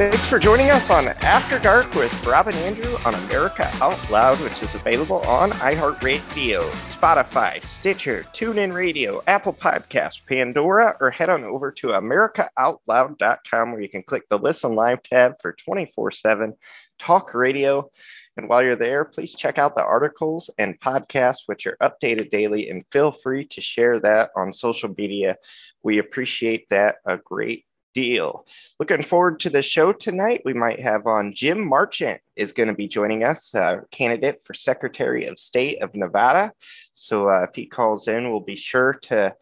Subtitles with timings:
[0.00, 4.40] Thanks for joining us on After Dark with Rob and Andrew on America Out Loud,
[4.40, 11.44] which is available on iHeartRadio, Spotify, Stitcher, TuneIn Radio, Apple Podcast, Pandora, or head on
[11.44, 16.54] over to AmericaOutloud.com where you can click the Listen Live tab for 24 7
[16.98, 17.90] talk radio.
[18.38, 22.70] And while you're there, please check out the articles and podcasts, which are updated daily,
[22.70, 25.36] and feel free to share that on social media.
[25.82, 27.66] We appreciate that a great
[28.00, 28.46] deal.
[28.78, 30.40] Looking forward to the show tonight.
[30.44, 34.54] We might have on Jim Marchant is going to be joining us, uh, candidate for
[34.54, 36.52] Secretary of State of Nevada.
[36.92, 39.36] So uh, if he calls in, we'll be sure to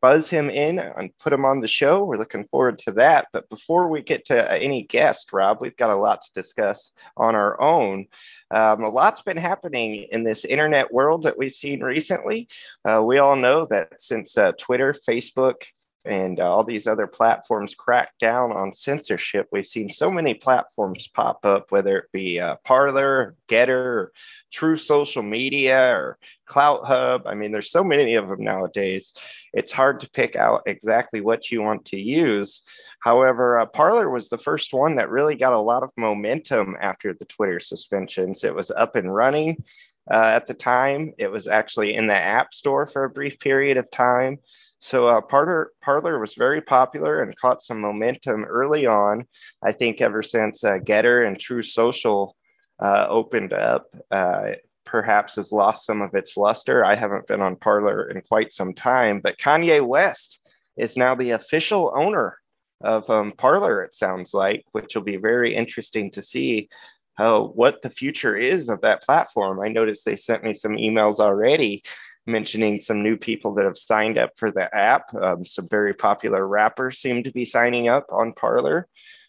[0.00, 2.02] buzz him in and put him on the show.
[2.02, 3.28] We're looking forward to that.
[3.32, 7.36] But before we get to any guest, Rob, we've got a lot to discuss on
[7.36, 8.06] our own.
[8.50, 12.48] Um, a lot's been happening in this internet world that we've seen recently.
[12.84, 15.62] Uh, we all know that since uh, Twitter, Facebook,
[16.06, 19.48] and uh, all these other platforms crack down on censorship.
[19.50, 24.12] We've seen so many platforms pop up, whether it be uh, Parler, Gettr, or
[24.52, 27.26] Truth Social Media, or Clout Hub.
[27.26, 29.12] I mean, there's so many of them nowadays.
[29.52, 32.62] It's hard to pick out exactly what you want to use.
[33.00, 37.14] However, uh, Parler was the first one that really got a lot of momentum after
[37.14, 38.44] the Twitter suspensions.
[38.44, 39.64] It was up and running.
[40.10, 43.76] Uh, at the time, it was actually in the App Store for a brief period
[43.76, 44.38] of time.
[44.78, 49.26] So uh, Parler, Parler was very popular and caught some momentum early on.
[49.62, 52.36] I think ever since uh, Gettr and Truth Social
[52.80, 54.52] uh, opened up, uh,
[54.84, 56.84] perhaps has lost some of its luster.
[56.84, 60.40] I haven't been on Parler in quite some time, but Kanye West
[60.76, 62.38] is now the official owner
[62.82, 63.82] of um, Parler.
[63.82, 66.68] It sounds like, which will be very interesting to see
[67.14, 69.60] how what the future is of that platform.
[69.60, 71.82] I noticed they sent me some emails already
[72.26, 75.14] mentioning some new people that have signed up for the app.
[75.14, 78.88] Um, some very popular rappers seem to be signing up on Parler,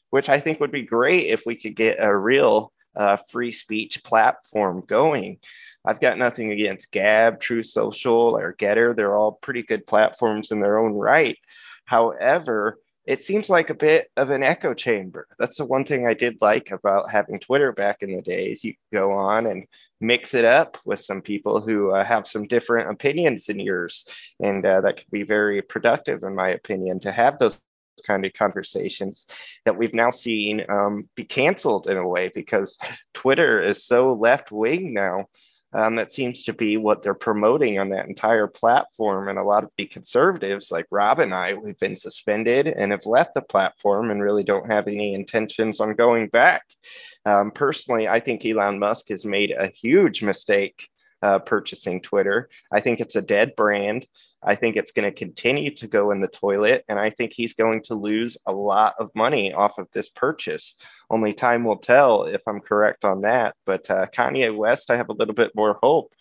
[0.09, 4.03] which I think would be great if we could get a real uh, free speech
[4.03, 5.37] platform going.
[5.85, 8.95] I've got nothing against Gab, Truth Social, or Gettr.
[8.95, 11.37] They're all pretty good platforms in their own right.
[11.85, 15.27] However, it seems like a bit of an echo chamber.
[15.39, 18.65] That's the one thing I did like about having Twitter back in the days.
[18.65, 19.65] You go on and
[20.01, 24.05] mix it up with some people who uh, have some different opinions than yours.
[24.41, 27.61] And uh, that could be very productive, in my opinion, to have those
[28.05, 29.25] kind of conversations
[29.63, 32.77] that we've now seen um, be canceled in a way because
[33.13, 35.27] Twitter is so left wing now.
[35.77, 39.29] Um, that seems to be what they're promoting on that entire platform.
[39.29, 43.05] And a lot of the conservatives, like Rob and I, we've been suspended and have
[43.05, 46.63] left the platform and really don't have any intentions on going back.
[47.27, 50.89] Um, personally, I think Elon Musk has made a huge mistake
[51.21, 52.49] uh, purchasing Twitter.
[52.71, 54.07] I think it's a dead brand.
[54.43, 56.83] I think it's going to continue to go in the toilet.
[56.87, 60.75] And I think he's going to lose a lot of money off of this purchase.
[61.09, 63.55] Only time will tell if I'm correct on that.
[63.65, 66.13] But uh, Kanye West, I have a little bit more hope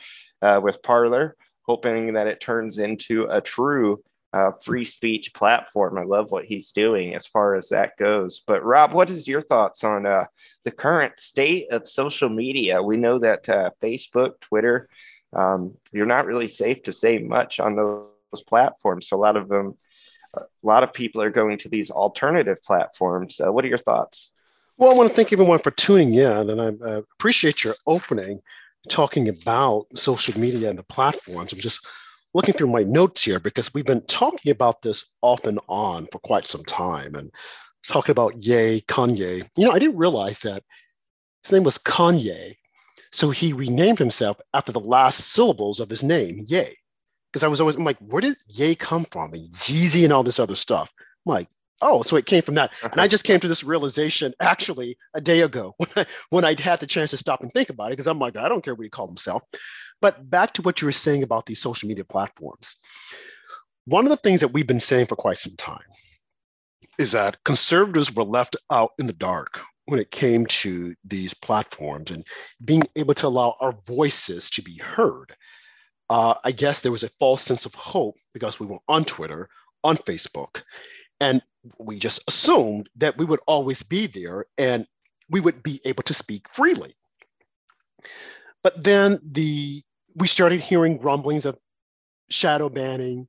[0.43, 4.03] uh, with Parler, hoping that it turns into a true
[4.33, 5.97] uh, free speech platform.
[5.97, 8.43] I love what he's doing as far as that goes.
[8.47, 10.27] But Rob, what is your thoughts on uh,
[10.65, 12.83] the current state of social media?
[12.83, 14.89] We know that uh, Facebook, Twitter,
[15.33, 19.09] um, you're not really safe to say much on those platforms.
[19.09, 19.77] So a lot of them,
[20.35, 23.41] a lot of people are going to these alternative platforms.
[23.41, 24.33] Uh, what are your thoughts?
[24.79, 28.41] Well, I want to thank everyone for tuning in, and I uh, appreciate your opening
[28.89, 31.53] talking about social media and the platforms.
[31.53, 31.87] I'm just
[32.35, 36.19] looking through my notes here because we've been talking about this off and on for
[36.19, 37.31] quite some time and
[37.87, 39.43] talking about Ye Kanye.
[39.57, 40.63] You know, I didn't realize that
[41.43, 42.57] his name was Kanye.
[43.13, 46.77] So he renamed himself after the last syllables of his name, Ye.
[47.33, 49.33] Because I was always I'm like, where did Ye come from?
[49.33, 50.93] And Jeezy and all this other stuff.
[51.27, 51.49] I'm like,
[51.83, 52.73] oh, so it came from that.
[52.83, 56.61] And I just came to this realization actually a day ago when I, when I
[56.61, 58.75] had the chance to stop and think about it, because I'm like, I don't care
[58.75, 59.43] what he called himself.
[60.01, 62.77] But back to what you were saying about these social media platforms.
[63.87, 65.85] One of the things that we've been saying for quite some time
[66.99, 72.11] is that conservatives were left out in the dark when it came to these platforms
[72.11, 72.25] and
[72.65, 75.33] being able to allow our voices to be heard.
[76.11, 79.49] Uh, I guess there was a false sense of hope because we were on Twitter,
[79.83, 80.63] on Facebook,
[81.21, 81.43] and
[81.79, 84.87] we just assumed that we would always be there and
[85.31, 86.95] we would be able to speak freely.
[88.63, 89.83] But then the
[90.15, 91.59] we started hearing rumblings of
[92.31, 93.29] shadow banning.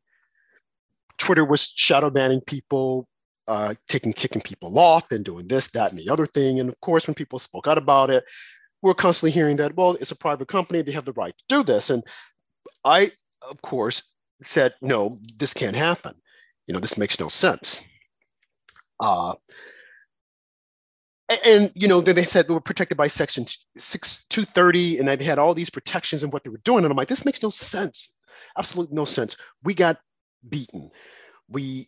[1.17, 3.07] Twitter was shadow banning people,
[3.47, 6.59] uh, taking kicking people off and doing this, that, and the other thing.
[6.59, 8.23] And of course, when people spoke out about it,
[8.81, 11.63] we're constantly hearing that, well, it's a private company, they have the right to do
[11.63, 11.89] this.
[11.89, 12.03] And
[12.83, 13.11] I,
[13.41, 14.13] of course,
[14.43, 16.13] said, no, this can't happen.
[16.67, 17.81] You know, this makes no sense.
[18.99, 19.33] Uh,
[21.45, 23.45] and you know, then they said they were protected by Section
[23.77, 26.83] six two thirty, and they had all these protections and what they were doing.
[26.83, 28.13] And I'm like, this makes no sense.
[28.57, 29.37] Absolutely no sense.
[29.63, 29.99] We got
[30.47, 30.89] beaten.
[31.49, 31.87] We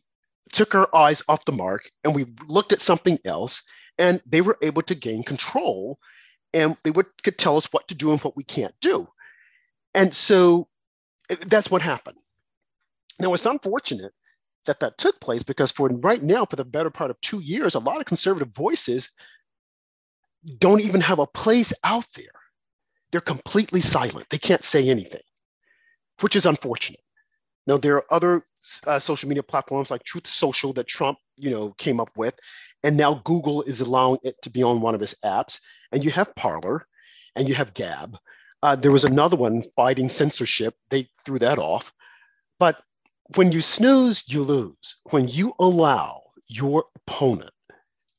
[0.51, 3.63] took our eyes off the mark and we looked at something else,
[3.97, 5.99] and they were able to gain control,
[6.53, 9.07] and they would could tell us what to do and what we can't do.
[9.93, 10.67] And so
[11.29, 12.17] eh, that's what happened.
[13.19, 14.13] Now it's unfortunate
[14.65, 17.75] that that took place because for right now, for the better part of two years,
[17.75, 19.09] a lot of conservative voices
[20.59, 22.25] don't even have a place out there.
[23.11, 24.27] They're completely silent.
[24.29, 25.21] They can't say anything,
[26.21, 27.01] which is unfortunate.
[27.67, 28.45] Now there are other
[28.85, 32.35] uh, social media platforms like Truth Social that Trump, you know, came up with,
[32.83, 35.59] and now Google is allowing it to be on one of his apps.
[35.91, 36.85] And you have Parler,
[37.35, 38.17] and you have Gab.
[38.61, 40.75] Uh, there was another one fighting censorship.
[40.89, 41.93] They threw that off.
[42.59, 42.81] But
[43.35, 44.95] when you snooze, you lose.
[45.11, 47.51] When you allow your opponent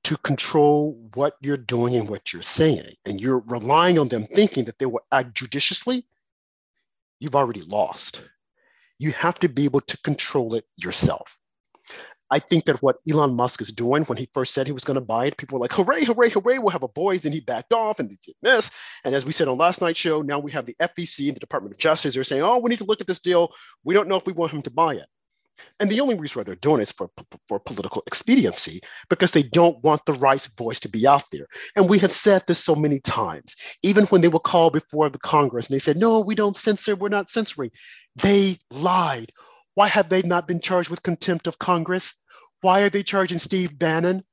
[0.04, 4.64] to control what you're doing and what you're saying, and you're relying on them thinking
[4.64, 6.06] that they will act judiciously,
[7.18, 8.22] you've already lost.
[9.00, 11.36] You have to be able to control it yourself.
[12.30, 14.96] I think that what Elon Musk is doing when he first said he was going
[14.96, 17.22] to buy it, people were like, hooray, hooray, hooray, we'll have a boys.
[17.22, 18.70] Then he backed off and did this.
[19.02, 21.40] And as we said on last night's show, now we have the FEC and the
[21.40, 22.14] Department of Justice.
[22.14, 23.52] They're saying, oh, we need to look at this deal.
[23.84, 25.06] We don't know if we want him to buy it.
[25.78, 27.10] And the only reason why they're doing it is for,
[27.48, 31.46] for political expediency because they don't want the right's voice to be out there.
[31.76, 35.18] And we have said this so many times, even when they were called before the
[35.18, 37.70] Congress and they said, no, we don't censor, we're not censoring.
[38.22, 39.32] They lied.
[39.74, 42.14] Why have they not been charged with contempt of Congress?
[42.60, 44.24] Why are they charging Steve Bannon?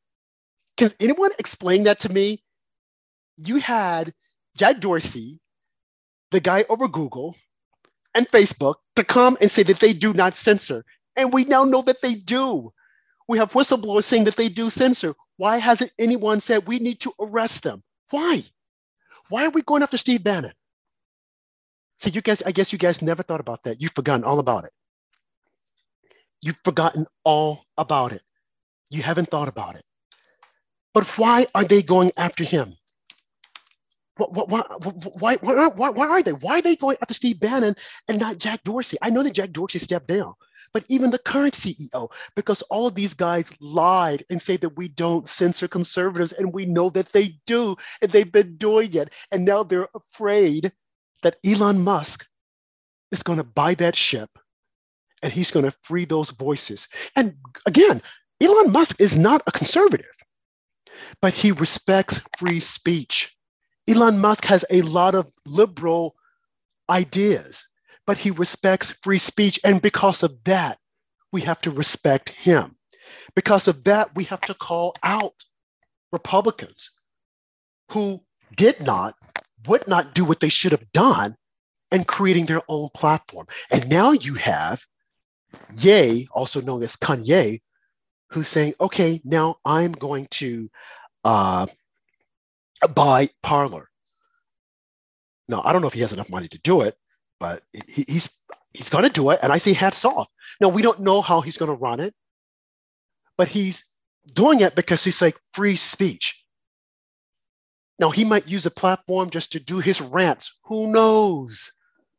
[0.76, 2.44] Can anyone explain that to me?
[3.38, 4.14] You had
[4.58, 5.40] Jack Dorsey,
[6.32, 7.36] the guy over Google
[8.14, 10.84] and Facebook, to come and say that they do not censor.
[11.18, 12.72] And we now know that they do.
[13.28, 15.16] We have whistleblowers saying that they do censor.
[15.36, 17.84] Why hasn't anyone said we need to arrest them?
[18.12, 18.44] Why?
[19.30, 20.54] Why are we going after Steve Bannon?
[22.00, 23.82] See, you guys, I guess you guys never thought about that.
[23.82, 24.72] You've forgotten all about it.
[26.42, 28.22] You've forgotten all about it.
[28.90, 29.84] You haven't thought about it.
[30.94, 32.76] But why are they going after him?
[34.18, 36.34] Why, why, why, why, why, are they?
[36.34, 37.76] Why are they going after Steve Bannon
[38.08, 38.98] and not Jack Dorsey?
[39.02, 40.34] I know that Jack Dorsey stepped down,
[40.74, 44.88] but even the current CEO, because all of these guys lied and say that we
[44.90, 49.14] don't censor conservatives, and we know that they do, and they've been doing it.
[49.32, 50.72] And now they're afraid
[51.24, 52.26] that Elon Musk
[53.12, 54.30] is going to buy that ship
[55.22, 56.88] and he's going to free those voices.
[57.16, 57.36] And
[57.66, 58.02] again,
[58.42, 60.06] Elon Musk is not a conservative,
[61.22, 63.36] but he respects free speech.
[63.88, 66.16] Elon Musk has a lot of liberal
[66.90, 67.64] ideas,
[68.08, 69.60] but he respects free speech.
[69.64, 70.80] And because of that,
[71.32, 72.76] we have to respect him.
[73.36, 75.34] Because of that, we have to call out
[76.12, 76.92] Republicans
[77.92, 78.22] who
[78.56, 79.14] did not,
[79.68, 81.36] would not do what they should have done
[81.92, 83.46] and creating their own platform.
[83.70, 84.82] And now you have
[85.76, 87.62] Ye, also known as Kanye,
[88.32, 90.70] who's saying, okay, now I'm going to
[91.24, 91.68] uh,
[92.94, 93.90] buy Parler.
[95.48, 96.98] Now, I don't know if he has enough money to do it,
[97.40, 98.30] but he, he's
[98.74, 100.28] he's going to do it, and I say hats off.
[100.62, 102.14] Now, we don't know how he's going to run it,
[103.38, 103.86] but he's
[104.34, 106.44] doing it because he's like free speech.
[108.00, 110.60] Now, he might use a platform just to do his rants.
[110.66, 111.72] Who knows?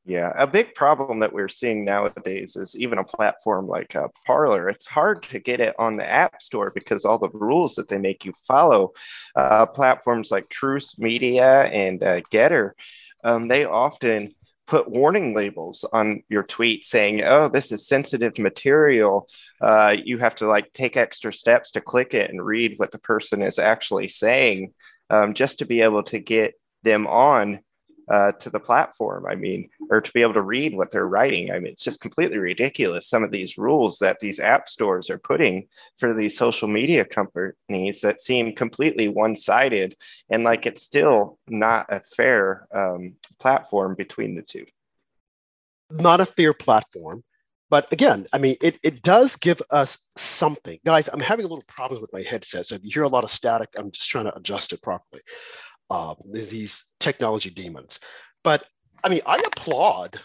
[0.04, 4.70] Yeah, a big problem that we're seeing nowadays is even a platform like uh, Parler.
[4.70, 7.98] It's hard to get it on the App Store because all the rules that they
[7.98, 8.92] make you follow.
[9.36, 12.70] Uh, platforms like Truth Media and uh, Gettr,
[13.22, 14.34] um, they often
[14.68, 19.28] put warning labels on your tweet saying, "Oh, this is sensitive material.
[19.60, 22.98] Uh, you have to like take extra steps to click it and read what the
[22.98, 24.74] person is actually saying,
[25.10, 27.60] um, just to be able to get them on."
[28.10, 29.26] Uh, to the platform.
[29.26, 31.50] I mean, or to be able to read what they're writing.
[31.50, 33.08] I mean, it's just completely ridiculous.
[33.08, 38.00] Some of these rules that these app stores are putting for these social media companies
[38.00, 39.96] that seem completely one sided
[40.30, 44.66] and like it's still not a fair um, platform between the two.
[45.90, 47.22] Not a fair platform.
[47.70, 50.78] But again, I mean, it, it does give us something.
[50.86, 52.64] Guys, I'm having a little problems with my headset.
[52.64, 55.20] So if you hear a lot of static, I'm just trying to adjust it properly
[55.90, 58.00] uh, these technology demons.
[58.44, 58.64] But
[59.04, 60.18] I mean, I applaud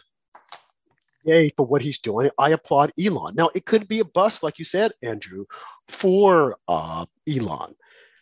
[1.23, 2.29] Ye for what he's doing.
[2.37, 3.35] I applaud Elon.
[3.35, 5.45] Now, it could be a bust, like you said, Andrew,
[5.87, 7.75] for uh, Elon.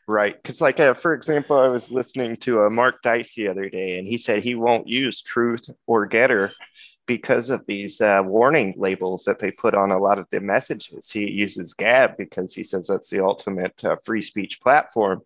[0.07, 0.35] Right.
[0.35, 3.97] Because, like, uh, for example, I was listening to uh, Mark Dice the other day,
[3.97, 6.51] and he said he won't use Truth or Gettr
[7.17, 11.11] because of these uh, warning labels that they put on a lot of the messages.
[11.11, 15.21] He uses Gab because he says that's the ultimate uh, free speech platform.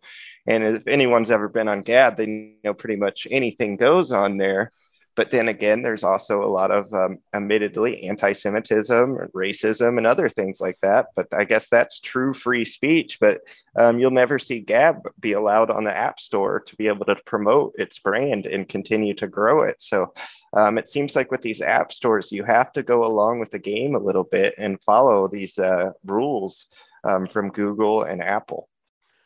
[0.47, 4.71] And if anyone's ever been on Gab, they know pretty much anything goes on there.
[5.15, 10.29] But then again, there's also a lot of um, admittedly anti Semitism, racism, and other
[10.29, 11.07] things like that.
[11.15, 13.19] But I guess that's true free speech.
[13.19, 13.39] But
[13.75, 17.15] um, you'll never see Gab be allowed on the App Store to be able to
[17.25, 19.81] promote its brand and continue to grow it.
[19.81, 20.13] So
[20.53, 23.59] um, it seems like with these app stores, you have to go along with the
[23.59, 26.67] game a little bit and follow these uh, rules
[27.03, 28.69] um, from Google and Apple.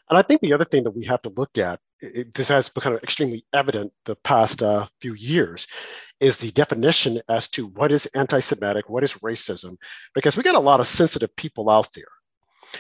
[0.09, 2.69] And I think the other thing that we have to look at, it, this has
[2.69, 5.67] become extremely evident the past uh, few years,
[6.19, 9.77] is the definition as to what is anti Semitic, what is racism,
[10.13, 12.05] because we got a lot of sensitive people out there.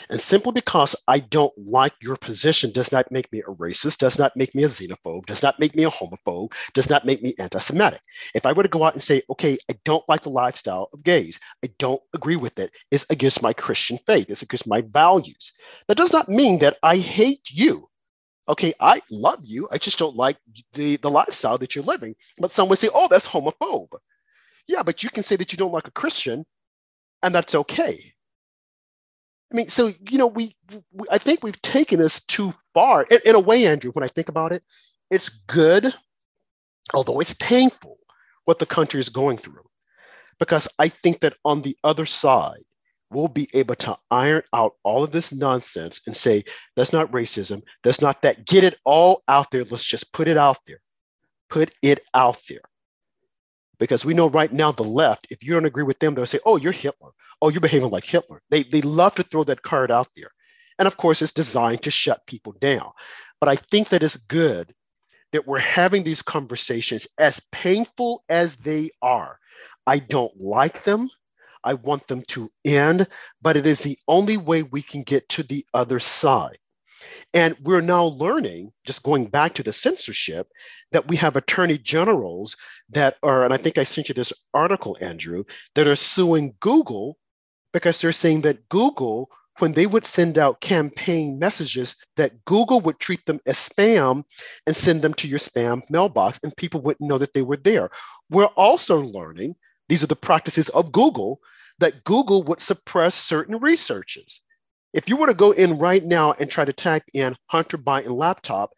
[0.09, 4.19] And simply because I don't like your position does not make me a racist, does
[4.19, 7.33] not make me a xenophobe, does not make me a homophobe, does not make me
[7.39, 8.01] anti Semitic.
[8.35, 11.03] If I were to go out and say, okay, I don't like the lifestyle of
[11.03, 15.53] gays, I don't agree with it, it's against my Christian faith, it's against my values.
[15.87, 17.88] That does not mean that I hate you.
[18.49, 20.37] Okay, I love you, I just don't like
[20.73, 22.15] the, the lifestyle that you're living.
[22.39, 23.93] But some would say, oh, that's homophobe.
[24.67, 26.45] Yeah, but you can say that you don't like a Christian,
[27.23, 28.13] and that's okay
[29.51, 30.55] I mean, so you know, we,
[30.91, 33.03] we I think we've taken this too far.
[33.03, 34.63] In, in, a way, Andrew, when I think about it,
[35.09, 35.93] it's good,
[36.93, 37.97] although it's painful
[38.45, 39.65] what the country is going through,
[40.39, 42.63] because I think that on the other side,
[43.11, 46.43] we'll be able to iron out all of this nonsense and say
[46.75, 48.45] that's not racism, that's not that.
[48.45, 49.63] Get it all out there.
[49.63, 50.79] Let's just put it out there.
[51.49, 52.61] Put it out there.
[53.79, 56.39] Because we know right now the left, if you don't agree with them, they'll say,
[56.45, 57.11] oh, you're Hitler.
[57.41, 58.41] Oh, you're behaving like Hitler.
[58.49, 60.29] They, they love to throw that card out there.
[60.77, 62.91] And of course, it's designed to shut people down.
[63.39, 64.73] But I think that it's good
[65.31, 69.39] that we're having these conversations, as painful as they are.
[69.85, 71.09] I don't like them.
[71.63, 73.07] I want them to end,
[73.41, 76.57] but it is the only way we can get to the other side.
[77.33, 80.47] And we're now learning, just going back to the censorship,
[80.91, 82.55] that we have attorney generals
[82.89, 85.43] that are, and I think I sent you this article, Andrew,
[85.75, 87.17] that are suing Google
[87.71, 92.99] because they're saying that Google, when they would send out campaign messages, that Google would
[92.99, 94.23] treat them as spam
[94.65, 97.89] and send them to your spam mailbox, and people wouldn't know that they were there.
[98.29, 99.55] We're also learning,
[99.89, 101.41] these are the practices of Google,
[101.79, 104.43] that Google would suppress certain researches.
[104.93, 108.15] If you were to go in right now and try to type in Hunter Biden
[108.15, 108.71] laptop,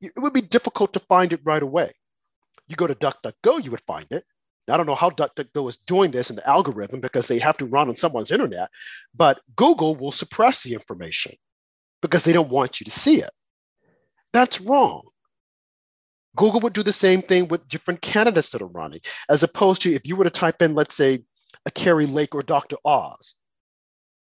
[0.00, 1.92] it would be difficult to find it right away.
[2.68, 4.24] You go to DuckDuckGo, you would find it.
[4.68, 7.66] I don't know how DuckDuckGo is doing this in the algorithm because they have to
[7.66, 8.68] run on someone's internet,
[9.14, 11.34] but Google will suppress the information
[12.02, 13.30] because they don't want you to see it.
[14.32, 15.08] That's wrong.
[16.38, 19.92] Google would do the same thing with different candidates that are running, as opposed to
[19.92, 21.24] if you were to type in, let's say,
[21.66, 22.76] a Kari Lake or Dr.
[22.84, 23.34] Oz,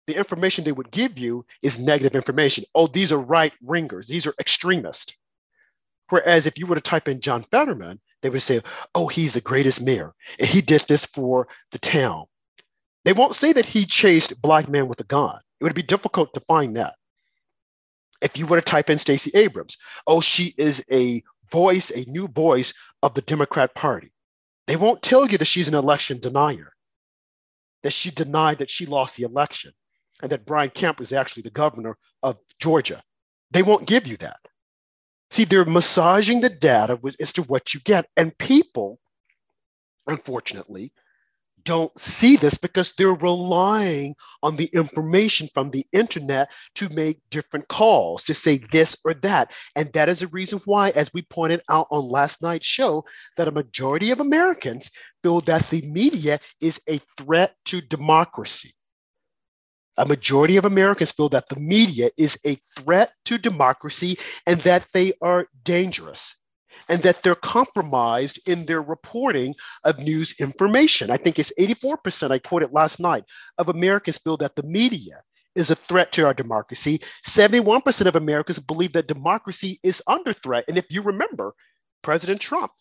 [0.09, 2.65] the information they would give you is negative information.
[2.75, 5.17] Oh, these are right ringers, these are extremists.
[6.09, 8.63] Whereas if you were to type in John Fetterman, they would say,
[8.97, 12.25] oh, he's the greatest mayor, and he did this for the town.
[13.05, 15.39] They won't say that he chased black men with a gun.
[15.61, 16.95] It would be difficult to find that.
[18.21, 22.27] If you were to type in Stacey Abrams, oh, she is a voice, a new
[22.27, 24.13] voice of the Democrat Party.
[24.67, 26.73] They won't tell you that she's an election denier,
[27.83, 29.73] that she denied that she lost the election
[30.23, 33.03] and that Brian Kemp was actually the governor of Georgia.
[33.51, 34.41] They won't give you that.
[35.31, 38.07] See, they're massaging the data as to what you get.
[38.17, 38.99] And people,
[40.07, 40.93] unfortunately,
[41.65, 47.69] don't see this because they're relying on the information from the internet to make different
[47.69, 49.53] calls, to say this or that.
[49.77, 53.05] And that is a reason why, as we pointed out on last night's show,
[53.37, 54.91] that a majority of Americans
[55.23, 58.75] feel that the media is a threat to democracy
[59.99, 64.87] a majority of Americans feel that the media is a threat to democracy and that
[64.95, 66.35] they are dangerous
[66.89, 71.11] and that they're compromised in their reporting of news information.
[71.11, 73.25] I think it's 84%, I quoted last night,
[73.59, 75.23] of Americans feel that the media
[75.55, 77.01] is a threat to our democracy.
[77.27, 80.65] 71% of Americans believe that democracy is under threat.
[80.69, 81.55] And if you remember,
[82.03, 82.73] President Trump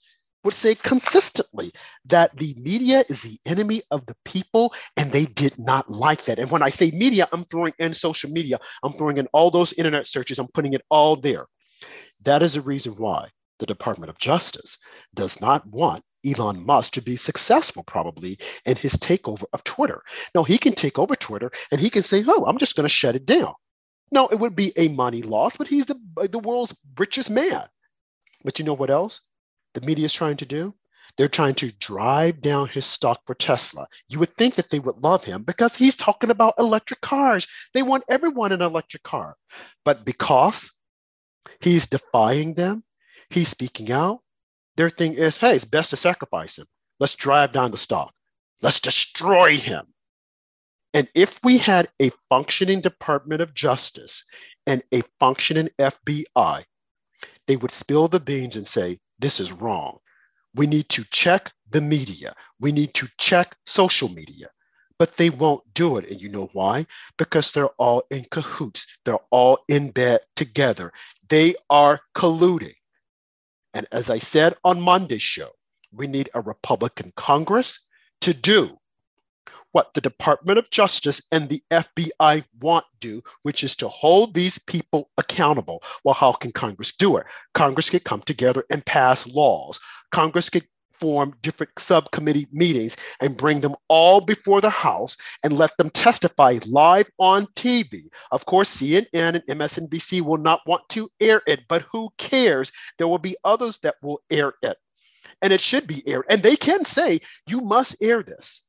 [0.43, 1.71] would say consistently
[2.05, 6.39] that the media is the enemy of the people, and they did not like that.
[6.39, 9.73] And when I say media, I'm throwing in social media, I'm throwing in all those
[9.73, 11.45] internet searches, I'm putting it all there.
[12.23, 13.29] That is the reason why
[13.61, 14.77] the Department of Justice
[15.15, 20.03] does not want Elon Musk to be successful, probably, in his takeover of Twitter.
[20.35, 22.89] Now, he can take over Twitter and he can say, oh, I'm just going to
[22.89, 23.53] shut it down.
[24.11, 27.63] No, it would be a money loss, but he's the, uh, the world's richest man.
[28.43, 29.21] But you know what else?
[29.73, 30.73] the media is trying to do?
[31.17, 33.87] They're trying to drive down his stock for Tesla.
[34.07, 37.47] You would think that they would love him because he's talking about electric cars.
[37.73, 39.35] They want everyone an electric car.
[39.83, 40.71] But because
[41.59, 42.83] he's defying them,
[43.33, 44.21] he's speaking out,
[44.77, 46.67] their thing is hey, it's best to sacrifice him.
[46.99, 48.13] Let's drive down the stock.
[48.61, 49.87] Let's destroy him.
[50.93, 54.23] And if we had a functioning Department of Justice
[54.67, 56.63] and a functioning FBI,
[57.47, 59.99] they would spill the beans and say, this is wrong.
[60.53, 62.33] We need to check the media.
[62.59, 64.47] We need to check social media.
[64.99, 66.09] But they won't do it.
[66.09, 66.85] And you know why?
[67.17, 68.85] Because they're all in cahoots.
[69.05, 70.91] They're all in bed together.
[71.29, 72.75] They are colluding.
[73.73, 75.49] And as I said on Monday's show,
[75.91, 77.79] we need a Republican Congress
[78.21, 78.77] to do
[79.71, 84.59] what the Department of Justice and the FBI want do, which is to hold these
[84.59, 85.81] people accountable.
[86.03, 87.25] Well, how can Congress do it?
[87.53, 89.79] Congress could come together and pass laws.
[90.11, 90.67] Congress could
[91.01, 96.59] form different subcommittee meetings and bring them all before the House and let them testify
[96.67, 98.03] live on TV.
[98.31, 102.71] Of course, CNN and MSNBC will not want to air it, but who cares?
[102.97, 104.77] There will be others that will air it.
[105.41, 106.25] And it should be aired.
[106.29, 108.61] And they can say, you must air this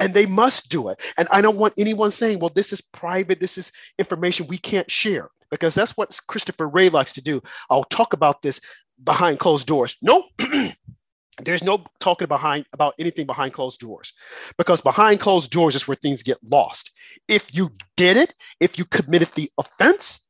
[0.00, 1.00] and they must do it.
[1.16, 4.90] And I don't want anyone saying, well, this is private, this is information we can't
[4.90, 7.40] share, because that's what Christopher Wray likes to do.
[7.68, 8.60] I'll talk about this
[9.04, 9.96] behind closed doors.
[10.02, 10.24] Nope.
[11.44, 14.12] There's no talking behind about anything behind closed doors
[14.56, 16.90] because behind closed doors is where things get lost.
[17.28, 20.26] If you did it, if you committed the offense,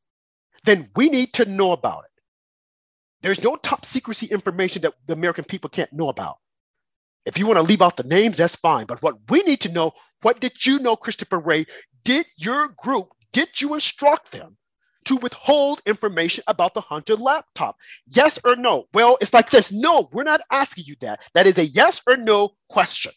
[0.65, 2.23] then we need to know about it.
[3.23, 6.37] There's no top secrecy information that the American people can't know about.
[7.27, 8.87] If you want to leave out the names, that's fine.
[8.87, 11.67] But what we need to know, what did you know, Christopher Wray
[12.05, 14.57] Did your group, did you instruct them
[15.07, 17.77] to withhold information about the Hunter laptop?
[18.07, 18.87] Yes or no?
[18.93, 19.73] Well, it's like this.
[19.73, 21.21] No, we're not asking you that.
[21.35, 23.13] That is a yes or no question.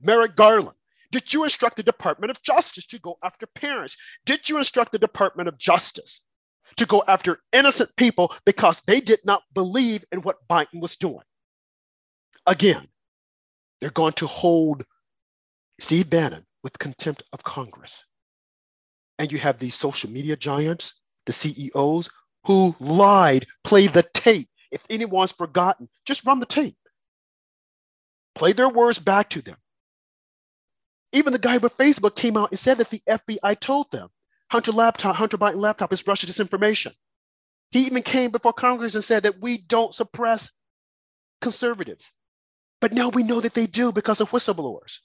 [0.00, 0.76] Merrick Garland,
[1.12, 3.96] did you instruct the Department of Justice to go after parents?
[4.26, 6.20] Did you instruct the Department of Justice
[6.76, 11.24] to go after innocent people because they did not believe in what Biden was doing?
[12.46, 12.86] Again,
[13.80, 14.84] they're going to hold
[15.80, 18.04] Steve Bannon with contempt of Congress.
[19.18, 22.10] And you have these social media giants, the CEOs,
[22.46, 24.48] who lied, play the tape.
[24.70, 26.76] If anyone's forgotten, just run the tape.
[28.34, 29.56] Play their words back to them.
[31.12, 34.08] Even the guy with Facebook came out and said that the FBI told them
[34.50, 36.92] Hunter laptop, Hunter Biden laptop is Russia disinformation.
[37.70, 40.50] He even came before Congress and said that we don't suppress
[41.40, 42.12] conservatives.
[42.80, 44.98] But now we know that they do because of whistleblowers.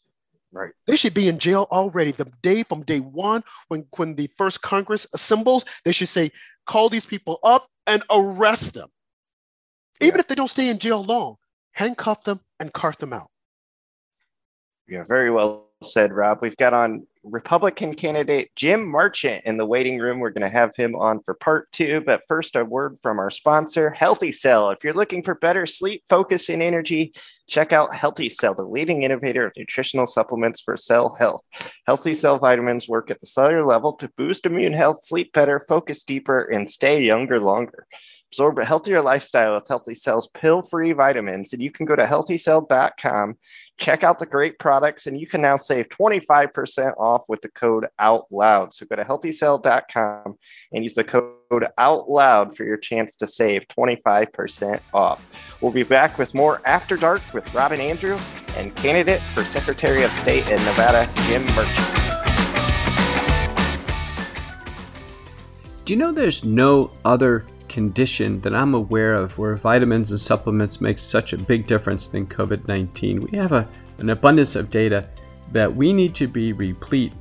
[0.51, 0.71] Right.
[0.87, 2.11] They should be in jail already.
[2.11, 6.31] The day from day one, when, when the first Congress assembles, they should say,
[6.65, 8.89] call these people up and arrest them.
[10.01, 11.35] Even if they don't stay in jail long,
[11.71, 13.29] handcuff them and cart them out.
[14.87, 16.39] Yeah, very well said, Rob.
[16.41, 20.19] We've got on Republican candidate Jim Marchant in the waiting room.
[20.19, 22.01] We're going to have him on for part two.
[22.01, 24.69] But first, a word from our sponsor, Healthy Cell.
[24.69, 27.13] If you're looking for better sleep, focus, and energy,
[27.47, 31.45] check out Healthy Cell, the leading innovator of nutritional supplements for cell health.
[31.85, 36.03] Healthy Cell vitamins work at the cellular level to boost immune health, sleep better, focus
[36.03, 37.85] deeper, and stay younger longer.
[38.31, 41.51] Absorb a healthier lifestyle with Healthy Cell's pill free vitamins.
[41.51, 43.37] And you can go to healthycell.com,
[43.79, 47.87] check out the great products, and you can now save 25% off with the code
[47.99, 48.75] OUTLOUD.
[48.75, 50.35] So go to healthycell.com
[50.71, 55.57] and use the code OUTLOUD for your chance to save 25% off.
[55.59, 58.19] We'll be back with more After Dark with Robin Andrew
[58.55, 61.99] and candidate for Secretary of State in Nevada, Jim Marchant.
[65.85, 70.81] Do you know there's no other condition that I'm aware of where vitamins and supplements
[70.81, 73.27] make such a big difference than COVID 19.
[73.31, 73.67] We have a,
[73.99, 75.09] an abundance of data
[75.51, 77.13] that we need to be replete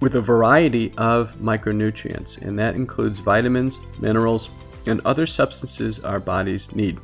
[0.00, 4.50] with a variety of micronutrients, and that includes vitamins, minerals,
[4.86, 7.00] and other substances our bodies need.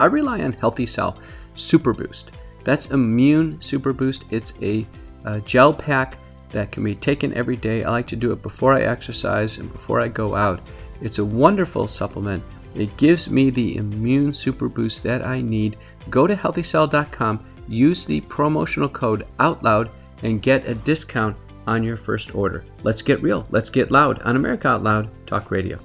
[0.00, 1.18] I rely on Healthy Cell
[1.54, 2.32] Super Boost.
[2.64, 4.24] That's Immune Super Boost.
[4.30, 4.86] It's a,
[5.24, 6.18] a gel pack
[6.50, 7.84] that can be taken every day.
[7.84, 10.60] I like to do it before I exercise and before I go out.
[11.00, 12.42] It's a wonderful supplement.
[12.74, 15.76] It gives me the immune super boost that I need.
[16.10, 19.90] Go to healthycell.com, use the promotional code OUTLOUD,
[20.22, 22.64] and get a discount on your first order.
[22.82, 23.46] Let's get real.
[23.50, 25.78] Let's get loud on America Out Loud Talk Radio.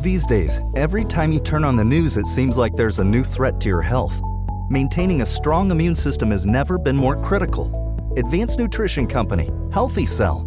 [0.00, 3.24] These days, every time you turn on the news, it seems like there's a new
[3.24, 4.20] threat to your health.
[4.70, 8.12] Maintaining a strong immune system has never been more critical.
[8.16, 10.46] Advanced Nutrition Company, Healthy Cell,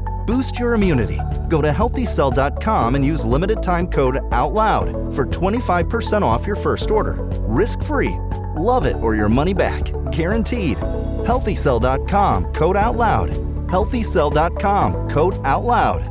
[0.31, 1.19] Boost your immunity.
[1.49, 7.17] Go to healthycell.com and use limited time code OUTLOUD for 25% off your first order.
[7.49, 8.17] Risk free.
[8.55, 9.91] Love it or your money back.
[10.13, 10.77] Guaranteed.
[11.27, 13.29] Healthycell.com code OUTLOUD.
[13.67, 16.10] Healthycell.com code OUTLOUD.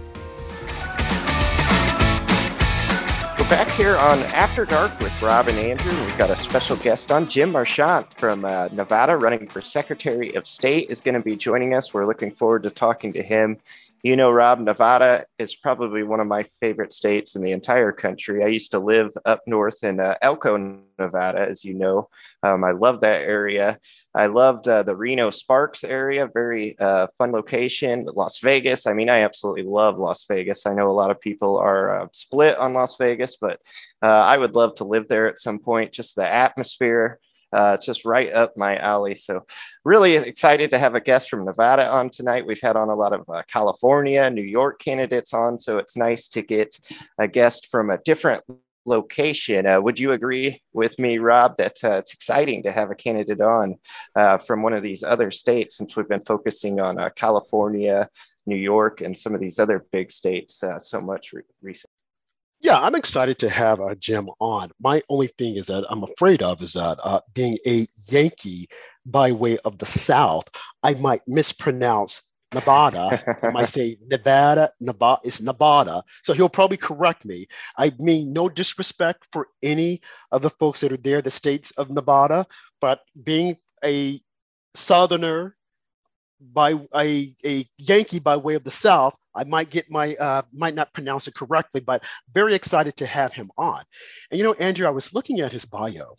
[3.51, 5.91] Back here on After Dark with Rob and Andrew.
[6.05, 7.27] We've got a special guest on.
[7.27, 11.73] Jim Marchant from uh, Nevada, running for Secretary of State, is going to be joining
[11.73, 11.93] us.
[11.93, 13.57] We're looking forward to talking to him.
[14.03, 18.43] You know, Rob, Nevada is probably one of my favorite states in the entire country.
[18.43, 22.09] I used to live up north in uh, Elko, Nevada, as you know.
[22.41, 23.77] Um, I love that area.
[24.15, 28.07] I loved uh, the Reno Sparks area, very uh, fun location.
[28.15, 28.87] Las Vegas.
[28.87, 30.65] I mean, I absolutely love Las Vegas.
[30.65, 33.59] I know a lot of people are uh, split on Las Vegas, but
[34.01, 35.91] uh, I would love to live there at some point.
[35.91, 37.19] Just the atmosphere.
[37.51, 39.15] Uh, it's just right up my alley.
[39.15, 39.45] So,
[39.83, 42.45] really excited to have a guest from Nevada on tonight.
[42.45, 45.59] We've had on a lot of uh, California, New York candidates on.
[45.59, 46.77] So, it's nice to get
[47.17, 48.43] a guest from a different
[48.85, 49.65] location.
[49.65, 53.41] Uh, would you agree with me, Rob, that uh, it's exciting to have a candidate
[53.41, 53.77] on
[54.15, 58.09] uh, from one of these other states since we've been focusing on uh, California,
[58.45, 62.00] New York, and some of these other big states uh, so much re- recently?
[62.61, 64.69] Yeah, I'm excited to have uh, Jim on.
[64.79, 68.67] My only thing is that I'm afraid of is that uh, being a Yankee
[69.03, 70.47] by way of the South,
[70.83, 72.21] I might mispronounce
[72.53, 73.37] Nevada.
[73.41, 76.03] I might say Nevada, Nevada is Nevada.
[76.23, 77.47] So he'll probably correct me.
[77.77, 81.89] I mean, no disrespect for any of the folks that are there, the states of
[81.89, 82.45] Nevada,
[82.79, 84.21] but being a
[84.75, 85.55] Southerner
[86.41, 90.75] by a, a Yankee by way of the South, I might get my uh, might
[90.75, 93.83] not pronounce it correctly, but very excited to have him on.
[94.29, 96.15] And you know, Andrew, I was looking at his bio.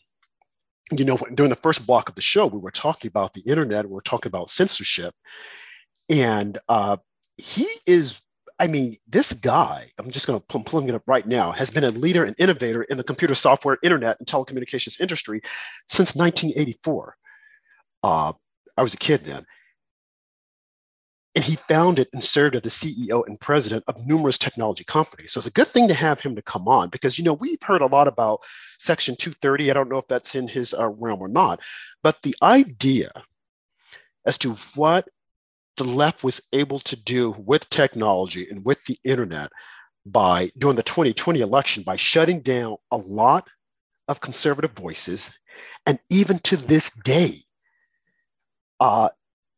[0.90, 3.86] You know, during the first block of the show, we were talking about the internet.
[3.86, 5.14] We were talking about censorship,
[6.08, 6.96] and uh,
[7.36, 8.20] he is.
[8.58, 9.86] I mean, this guy.
[9.98, 11.50] I'm just going to pull, pulling it up right now.
[11.50, 15.42] Has been a leader and innovator in the computer software, internet, and telecommunications industry
[15.88, 17.16] since 1984.
[18.04, 18.32] Uh,
[18.76, 19.44] I was a kid then
[21.34, 25.32] and he founded and served as the CEO and president of numerous technology companies.
[25.32, 27.62] So it's a good thing to have him to come on because, you know, we've
[27.62, 28.40] heard a lot about
[28.78, 29.70] Section 230.
[29.70, 31.60] I don't know if that's in his uh, realm or not,
[32.02, 33.10] but the idea
[34.26, 35.08] as to what
[35.78, 39.50] the left was able to do with technology and with the internet
[40.04, 43.48] by during the 2020 election by shutting down a lot
[44.08, 45.38] of conservative voices.
[45.86, 47.38] And even to this day,
[48.80, 49.08] uh,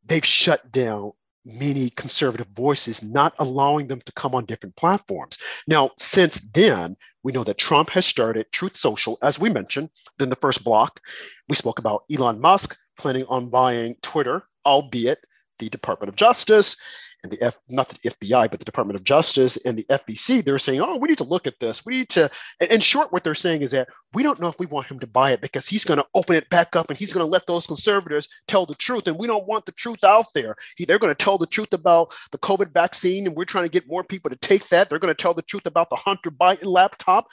[0.05, 1.13] they've shut down
[1.45, 5.39] many conservative voices, not allowing them to come on different platforms.
[5.67, 10.29] Now, since then, we know that Trump has started Truth Social, as we mentioned in
[10.29, 11.01] the first block.
[11.49, 15.19] We spoke about Elon Musk planning on buying Twitter, albeit
[15.59, 16.77] the Department of Justice
[17.25, 20.59] and the F, not the FBI, but the Department of Justice and the FBC, they're
[20.59, 21.85] saying, oh, we need to look at this.
[21.85, 24.67] We need to, in short, what they're saying is that we don't know if we
[24.67, 27.15] want him to buy it because he's going to open it back up and he's
[27.15, 29.07] going to let those conservatives tell the truth.
[29.07, 30.55] And we don't want the truth out there.
[30.77, 33.71] He, they're going to tell the truth about the COVID vaccine and we're trying to
[33.71, 34.91] get more people to take that.
[34.91, 37.27] They're going to tell the truth about the Hunter Biden laptop.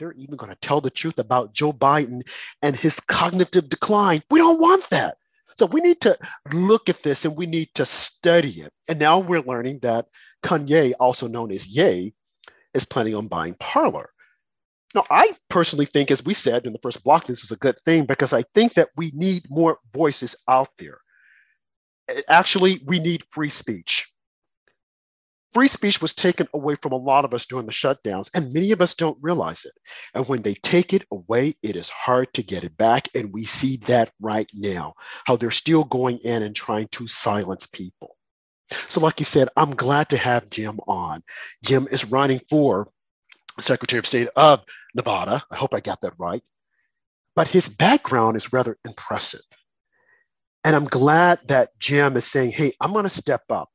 [0.00, 2.22] They're even going to tell the truth about Joe Biden
[2.62, 4.22] and his cognitive decline.
[4.28, 5.16] We don't want that.
[5.56, 6.18] So we need to
[6.52, 8.72] look at this and we need to study it.
[8.88, 10.06] And now we're learning that
[10.42, 12.14] Kanye, also known as Ye,
[12.74, 14.10] is planning on buying Parler.
[14.94, 17.78] Now, I personally think, as we said in the first block, this is a good
[17.84, 20.98] thing because I think that we need more voices out there.
[22.28, 24.06] Actually, we need free speech
[25.56, 28.72] free speech was taken away from a lot of us during the shutdowns, and many
[28.72, 29.72] of us don't realize it.
[30.12, 33.08] And when they take it away, it is hard to get it back.
[33.14, 34.92] And we see that right now,
[35.24, 38.18] how they're still going in and trying to silence people.
[38.88, 41.22] So, like you said, I'm glad to have Jim on.
[41.64, 42.90] Jim is running for
[43.58, 44.60] Secretary of State of
[44.94, 45.42] Nevada.
[45.50, 46.42] I hope I got that right.
[47.34, 49.40] But his background is rather impressive.
[50.64, 53.70] And I'm glad that Jim is saying, hey, I'm going to step up.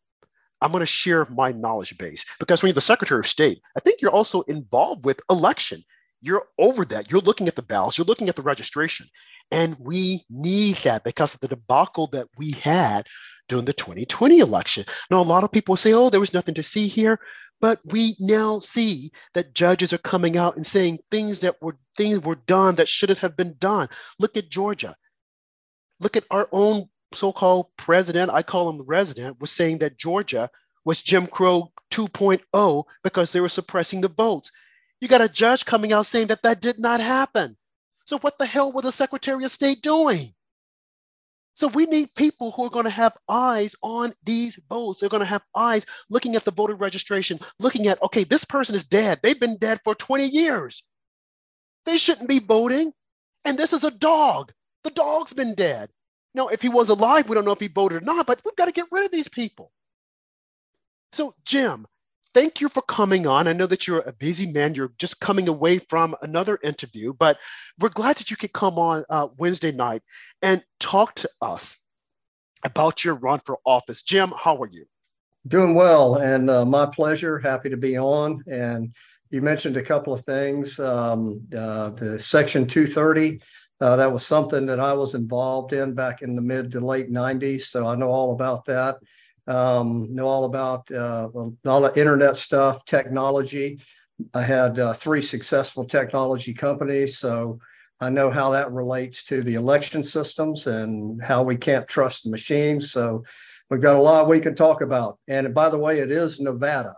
[0.62, 3.80] I'm going to share my knowledge base because when you're the Secretary of State, I
[3.80, 5.84] think you're also involved with election.
[6.22, 7.10] You're over that.
[7.10, 9.08] You're looking at the ballots, you're looking at the registration.
[9.52, 13.08] And we need that because of the debacle that we had
[13.50, 14.86] during the 2020 election.
[15.10, 17.20] Now, a lot of people say, oh, there was nothing to see here.
[17.60, 22.22] But we now see that judges are coming out and saying things that were things
[22.22, 23.88] were done that shouldn't have been done.
[24.18, 24.96] Look at Georgia.
[26.00, 30.50] Look at our own so-called president, I call him the resident, was saying that Georgia
[30.86, 34.52] was Jim Crow 2.0 because they were suppressing the votes.
[35.00, 37.58] You got a judge coming out saying that that did not happen.
[38.06, 40.34] So what the hell were the Secretary of State doing?
[41.56, 45.00] So we need people who are going to have eyes on these votes.
[45.00, 48.74] They're going to have eyes looking at the voter registration, looking at, okay, this person
[48.74, 49.20] is dead.
[49.22, 50.84] They've been dead for 20 years.
[51.86, 52.94] They shouldn't be voting.
[53.44, 54.52] And this is a dog.
[54.84, 55.90] The dog's been dead.
[56.34, 58.56] Now, if he was alive, we don't know if he voted or not, but we've
[58.56, 59.72] got to get rid of these people.
[61.14, 61.86] So, Jim,
[62.34, 63.48] thank you for coming on.
[63.48, 64.76] I know that you're a busy man.
[64.76, 67.38] You're just coming away from another interview, but
[67.80, 70.04] we're glad that you could come on uh, Wednesday night
[70.42, 71.78] and talk to us
[72.64, 74.02] about your run for office.
[74.02, 74.86] Jim, how are you?
[75.48, 77.40] Doing well, and uh, my pleasure.
[77.40, 78.44] Happy to be on.
[78.48, 78.94] And
[79.32, 80.80] you mentioned a couple of things.
[80.80, 83.42] Um, uh, the Section 230,
[83.82, 87.12] uh, that was something that I was involved in back in the mid to late
[87.12, 87.64] 90s.
[87.64, 88.98] So I know all about that
[89.48, 91.30] um, know all about uh,
[91.66, 93.80] all the internet stuff, technology.
[94.34, 97.60] I had uh, three successful technology companies, so
[98.00, 102.30] I know how that relates to the election systems and how we can't trust the
[102.30, 102.92] machines.
[102.92, 103.24] So
[103.70, 105.18] we've got a lot we can talk about.
[105.28, 106.96] And by the way, it is Nevada.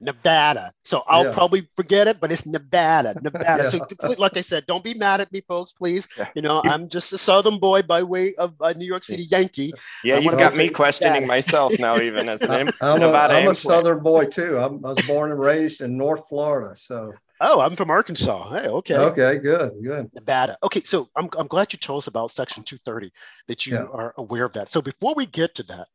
[0.00, 0.72] Nevada.
[0.84, 1.32] So I'll yeah.
[1.32, 3.64] probably forget it, but it's Nevada, Nevada.
[3.64, 3.68] yeah.
[3.68, 3.86] So
[4.18, 6.08] like I said, don't be mad at me, folks, please.
[6.34, 9.72] You know, I'm just a Southern boy by way of a New York City Yankee.
[10.02, 11.26] Yeah, you've got me questioning Nevada.
[11.26, 14.58] myself now, even as an I'm, Nevada a, I'm a Southern boy too.
[14.58, 17.12] I'm, I was born and raised in North Florida, so.
[17.40, 18.50] Oh, I'm from Arkansas.
[18.50, 18.96] Hey, okay.
[18.96, 20.10] Okay, good, good.
[20.14, 20.56] Nevada.
[20.62, 23.12] Okay, so I'm, I'm glad you told us about Section 230,
[23.48, 23.84] that you yeah.
[23.84, 24.70] are aware of that.
[24.70, 25.88] So before we get to that,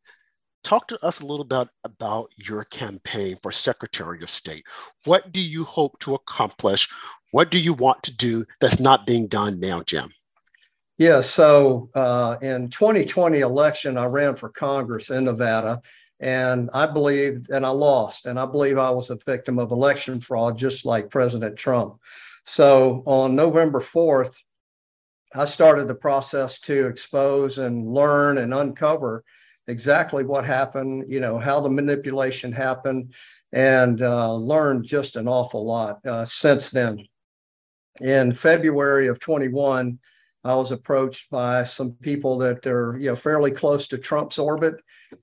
[0.63, 4.65] talk to us a little bit about your campaign for Secretary of State.
[5.05, 6.89] What do you hope to accomplish?
[7.31, 10.11] What do you want to do that's not being done now, Jim?
[10.97, 15.81] Yeah, so uh, in 2020 election, I ran for Congress in Nevada,
[16.19, 20.19] and I believed, and I lost, and I believe I was a victim of election
[20.19, 21.99] fraud, just like President Trump.
[22.45, 24.35] So on November 4th,
[25.33, 29.23] I started the process to expose and learn and uncover
[29.69, 33.13] exactly what happened, you know, how the manipulation happened,
[33.53, 37.05] and uh, learned just an awful lot uh, since then.
[38.01, 39.99] In February of 21,
[40.43, 44.75] I was approached by some people that are, you know, fairly close to Trump's orbit.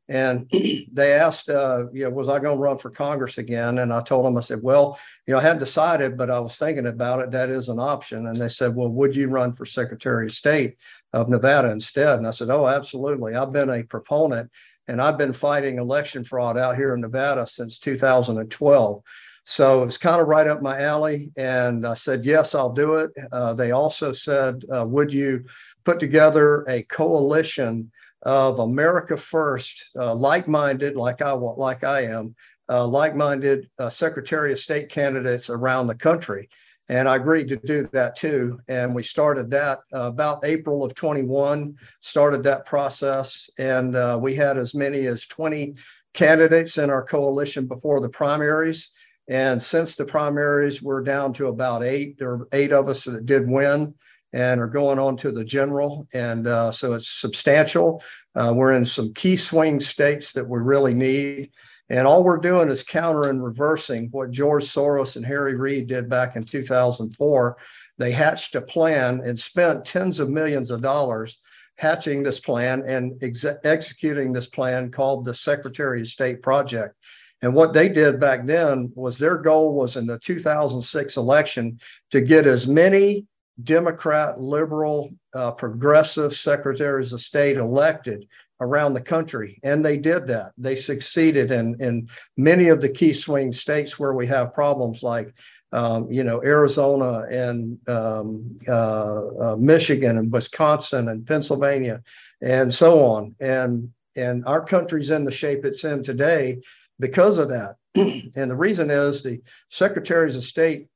[0.09, 0.50] And
[0.92, 3.78] they asked, uh, you know, was I going to run for Congress again?
[3.78, 6.59] And I told them, I said, well, you know, I hadn't decided, but I was
[6.59, 7.30] thinking about it.
[7.30, 8.26] That is an option.
[8.26, 10.76] And they said, well, would you run for Secretary of State?
[11.16, 12.18] Of Nevada instead.
[12.18, 13.35] And I said, Oh, absolutely.
[13.35, 14.50] I've been a proponent
[14.87, 19.02] and I've been fighting election fraud out here in Nevada since 2012.
[19.44, 21.31] So it's kind of right up my alley.
[21.37, 23.12] And I said, Yes, I'll do it.
[23.33, 25.44] Uh, they also said, uh, Would you
[25.85, 27.90] put together a coalition
[28.22, 32.35] of America First, uh, like minded, like I, like I am,
[32.68, 36.50] uh, like minded uh, Secretary of State candidates around the country?
[36.88, 38.61] And I agreed to do that too.
[38.68, 43.51] And we started that uh, about April of 21, started that process.
[43.59, 45.75] And uh, we had as many as 20
[46.14, 48.90] candidates in our coalition before the primaries.
[49.29, 52.18] And since the primaries, we're down to about eight.
[52.18, 53.92] There are eight of us that did win
[54.33, 56.07] and are going on to the general.
[56.14, 58.03] And uh, so it's substantial.
[58.35, 61.51] Uh, we're in some key swing states that we really need.
[61.88, 66.09] And all we're doing is counter and reversing what George Soros and Harry Reid did
[66.09, 67.57] back in 2004.
[67.99, 71.38] They hatched a plan and spent tens of millions of dollars
[71.77, 76.94] hatching this plan and ex- executing this plan called the Secretary of State Project.
[77.42, 81.79] And what they did back then was their goal was in the 2006 election
[82.11, 83.27] to get as many
[83.62, 88.27] Democrat, liberal, uh, progressive secretaries of state elected
[88.61, 89.59] around the country.
[89.62, 90.53] And they did that.
[90.57, 95.35] They succeeded in, in many of the key swing states where we have problems like,
[95.73, 102.03] um, you know, Arizona and um, uh, uh, Michigan and Wisconsin and Pennsylvania
[102.42, 103.35] and so on.
[103.40, 106.61] And, and our country's in the shape it's in today
[106.99, 107.77] because of that.
[107.95, 110.87] and the reason is the secretaries of state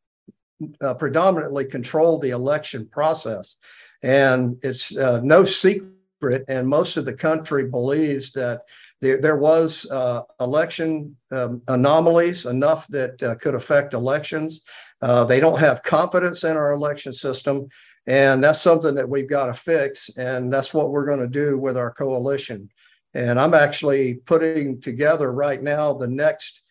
[0.80, 3.56] uh, predominantly control the election process.
[4.02, 5.90] And it's uh, no secret
[6.48, 8.62] and most of the country believes that
[9.00, 14.60] there, there was uh, election um, anomalies enough that uh, could affect elections.
[15.00, 17.66] Uh, they don't have confidence in our election system,
[18.06, 20.10] and that's something that we've got to fix.
[20.16, 22.68] And that's what we're going to do with our coalition.
[23.14, 26.62] And I'm actually putting together right now the next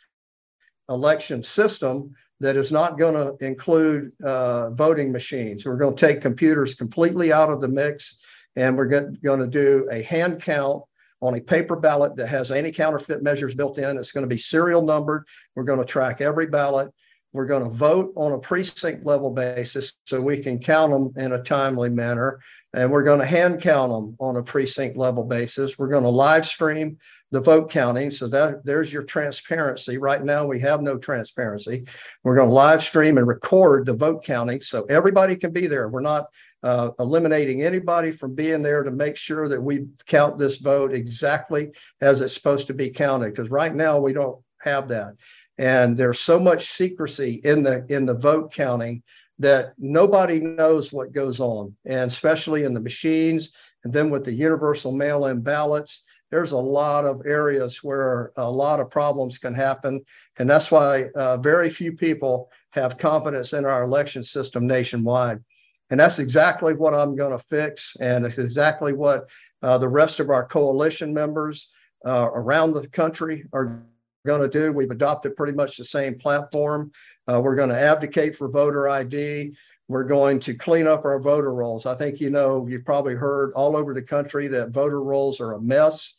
[0.89, 5.65] election system that is not going to include uh, voting machines.
[5.65, 8.17] We're going to take computers completely out of the mix,
[8.59, 10.83] and we're going to do a hand count
[11.21, 13.97] on a paper ballot that has any counterfeit measures built in.
[13.97, 15.25] It's going to be serial numbered.
[15.55, 16.91] We're going to track every ballot.
[17.31, 21.33] We're going to vote on a precinct level basis so we can count them in
[21.33, 22.39] a timely manner.
[22.73, 25.79] And we're going to hand count them on a precinct level basis.
[25.79, 26.97] We're going to live stream
[27.31, 28.11] the vote counting.
[28.11, 29.97] So that there's your transparency.
[29.97, 31.85] Right now, we have no transparency.
[32.23, 35.87] We're going to live stream and record the vote counting so everybody can be there.
[35.87, 36.25] We're not
[36.63, 41.71] uh, eliminating anybody from being there to make sure that we count this vote exactly
[42.01, 43.31] as it's supposed to be counted.
[43.31, 45.15] Because right now we don't have that,
[45.57, 49.01] and there's so much secrecy in the in the vote counting
[49.39, 53.51] that nobody knows what goes on, and especially in the machines,
[53.83, 56.03] and then with the universal mail-in ballots.
[56.31, 60.05] There's a lot of areas where a lot of problems can happen.
[60.37, 65.43] And that's why uh, very few people have confidence in our election system nationwide.
[65.89, 67.95] And that's exactly what I'm going to fix.
[67.99, 69.29] And it's exactly what
[69.61, 71.69] uh, the rest of our coalition members
[72.05, 73.83] uh, around the country are
[74.25, 74.71] going to do.
[74.71, 76.91] We've adopted pretty much the same platform.
[77.27, 79.55] Uh, we're going to advocate for voter ID.
[79.87, 81.85] We're going to clean up our voter rolls.
[81.85, 85.53] I think you know, you've probably heard all over the country that voter rolls are
[85.53, 86.13] a mess,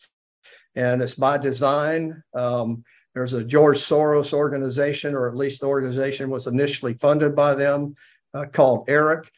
[0.75, 2.21] and it's by design.
[2.35, 7.55] Um, there's a George Soros organization, or at least the organization was initially funded by
[7.55, 7.95] them,
[8.35, 9.31] uh, called ERIC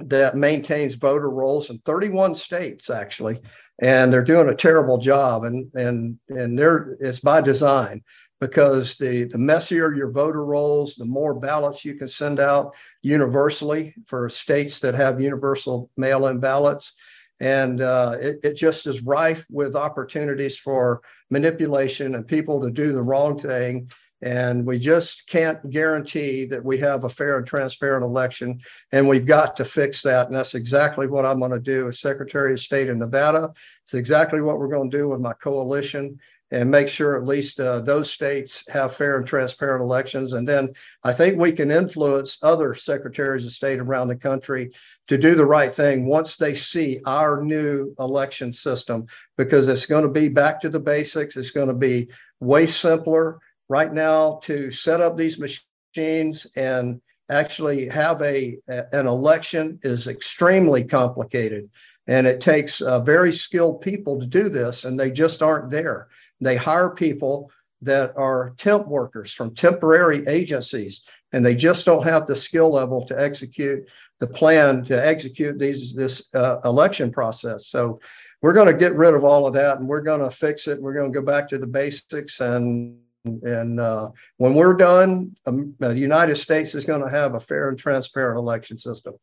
[0.00, 3.40] that maintains voter rolls in 31 states actually
[3.80, 8.02] and they're doing a terrible job and and and they're it's by design
[8.40, 13.94] because the the messier your voter rolls the more ballots you can send out universally
[14.06, 16.94] for states that have universal mail-in ballots
[17.40, 22.92] and uh, it, it just is rife with opportunities for manipulation and people to do
[22.92, 23.88] the wrong thing
[24.22, 28.60] and we just can't guarantee that we have a fair and transparent election.
[28.90, 30.26] And we've got to fix that.
[30.26, 33.52] And that's exactly what I'm going to do as Secretary of State in Nevada.
[33.84, 36.18] It's exactly what we're going to do with my coalition
[36.50, 40.32] and make sure at least uh, those states have fair and transparent elections.
[40.32, 40.70] And then
[41.04, 44.72] I think we can influence other secretaries of state around the country
[45.08, 50.04] to do the right thing once they see our new election system, because it's going
[50.04, 51.36] to be back to the basics.
[51.36, 52.08] It's going to be
[52.40, 57.00] way simpler right now to set up these machines and
[57.30, 61.68] actually have a, an election is extremely complicated.
[62.06, 66.08] And it takes uh, very skilled people to do this and they just aren't there.
[66.40, 67.50] They hire people
[67.82, 71.02] that are temp workers from temporary agencies
[71.32, 73.86] and they just don't have the skill level to execute
[74.20, 77.68] the plan to execute these this uh, election process.
[77.68, 78.00] So
[78.42, 80.80] we're going to get rid of all of that and we're going to fix it.
[80.80, 85.74] We're going to go back to the basics and and uh, when we're done, um,
[85.78, 89.14] the United States is going to have a fair and transparent election system.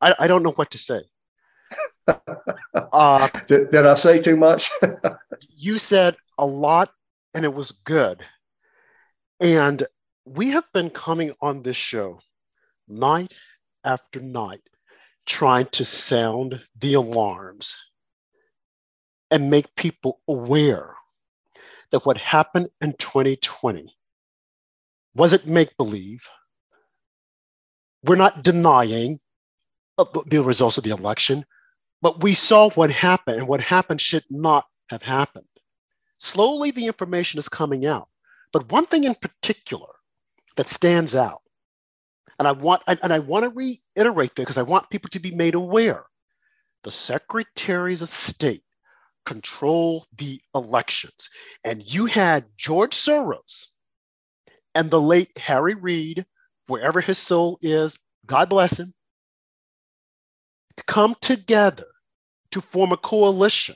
[0.00, 1.00] I, I don't know what to say.
[2.74, 4.70] uh, did, did I say too much?
[5.56, 6.90] you said a lot
[7.34, 8.22] and it was good.
[9.40, 9.86] And
[10.24, 12.20] we have been coming on this show
[12.86, 13.34] night
[13.84, 14.62] after night
[15.26, 17.76] trying to sound the alarms
[19.30, 20.97] and make people aware
[21.90, 23.94] that what happened in 2020
[25.14, 26.22] wasn't make believe.
[28.04, 29.20] We're not denying
[29.96, 31.44] the results of the election,
[32.00, 35.44] but we saw what happened, and what happened should not have happened.
[36.18, 38.08] Slowly, the information is coming out.
[38.52, 39.88] But one thing in particular
[40.56, 41.42] that stands out,
[42.38, 45.34] and I want and I want to reiterate this because I want people to be
[45.34, 46.04] made aware.
[46.84, 48.62] The secretaries of state
[49.28, 51.28] control the elections.
[51.62, 53.66] And you had George Soros
[54.74, 56.24] and the late Harry Reid,
[56.66, 58.94] wherever his soul is, God bless him,
[60.86, 61.84] come together
[62.52, 63.74] to form a coalition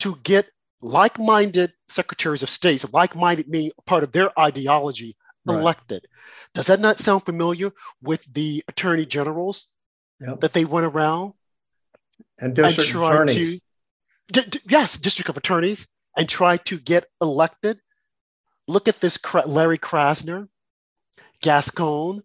[0.00, 0.46] to get
[0.82, 5.16] like minded secretaries of states, like minded meaning part of their ideology,
[5.46, 5.58] right.
[5.58, 6.06] elected.
[6.52, 9.68] Does that not sound familiar with the attorney generals
[10.20, 10.40] yep.
[10.40, 11.32] that they went around
[12.38, 13.60] and district attorneys?
[13.60, 13.60] To,
[14.32, 17.80] D- d- yes, district of attorneys, and try to get elected.
[18.68, 20.48] Look at this Larry Krasner,
[21.42, 22.22] Gascon,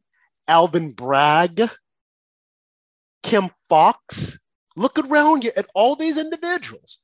[0.48, 1.70] Alvin Bragg,
[3.24, 4.38] Kim Foxx.
[4.76, 7.00] Look around you at all these individuals.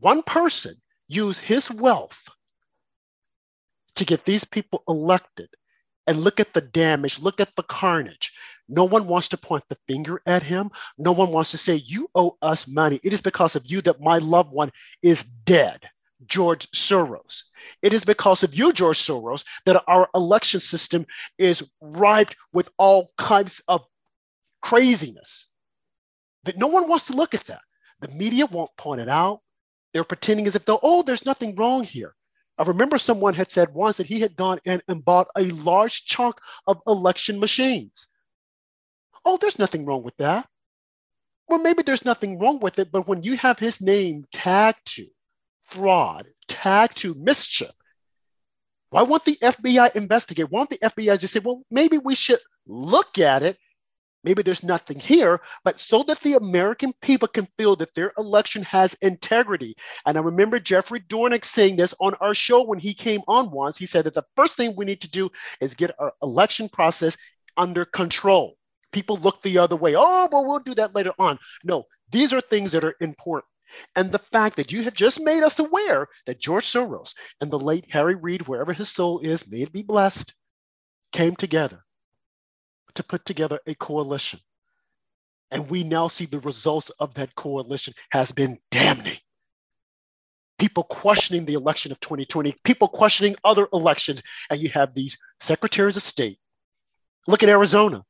[0.00, 0.74] One person
[1.08, 2.28] used his wealth
[3.96, 5.48] to get these people elected.
[6.06, 8.32] And look at the damage, look at the carnage.
[8.72, 10.70] No one wants to point the finger at him.
[10.96, 12.98] No one wants to say, You owe us money.
[13.04, 15.90] It is because of you that my loved one is dead.
[16.24, 17.42] George Soros.
[17.82, 21.04] It is because of you, George Soros, that our election system
[21.36, 23.84] is ripe with all kinds of
[24.62, 25.48] craziness.
[26.44, 27.60] That no one wants to look at that.
[28.00, 29.40] The media won't point it out.
[29.92, 32.14] They're pretending as if oh, there's nothing wrong here.
[32.56, 36.06] I remember someone had said once that he had gone in and bought a large
[36.06, 38.08] chunk of election machines.
[39.24, 40.48] Oh, there's nothing wrong with that.
[41.48, 45.06] Well, maybe there's nothing wrong with it, but when you have his name tagged to
[45.64, 47.70] fraud, tagged to mischief,
[48.90, 50.50] why won't the FBI investigate?
[50.50, 53.58] Why won't the FBI just say, well, maybe we should look at it
[54.24, 58.62] maybe there's nothing here, but so that the American people can feel that their election
[58.62, 59.74] has integrity.
[60.06, 63.76] And I remember Jeffrey Dornick saying this on our show when he came on once.
[63.76, 67.16] He said that the first thing we need to do is get our election process
[67.56, 68.56] under control.
[68.92, 69.94] People look the other way.
[69.96, 71.38] Oh, well, we'll do that later on.
[71.64, 73.46] No, these are things that are important.
[73.96, 77.58] And the fact that you have just made us aware that George Soros and the
[77.58, 80.34] late Harry Reid, wherever his soul is, may it be blessed,
[81.12, 81.82] came together
[82.94, 84.40] to put together a coalition.
[85.50, 89.18] And we now see the results of that coalition has been damning.
[90.58, 95.96] People questioning the election of 2020, people questioning other elections, and you have these secretaries
[95.96, 96.38] of state.
[97.26, 98.04] Look at Arizona.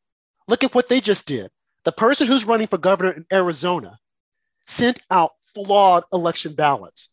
[0.49, 1.51] Look at what they just did.
[1.85, 3.99] The person who's running for governor in Arizona
[4.67, 7.09] sent out flawed election ballots.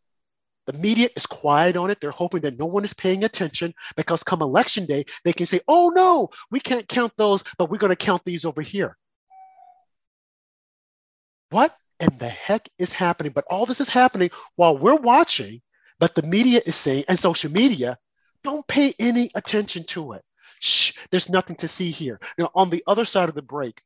[0.68, 2.00] The media is quiet on it.
[2.00, 5.62] They're hoping that no one is paying attention because come election day, they can say,
[5.68, 8.96] oh no, we can't count those, but we're going to count these over here.
[11.50, 13.32] What in the heck is happening?
[13.32, 15.62] But all this is happening while we're watching,
[16.00, 17.98] but the media is saying, and social media,
[18.44, 20.22] don't pay any attention to it.
[20.60, 22.20] Shh, there's nothing to see here.
[22.38, 23.82] Now, on the other side of the break,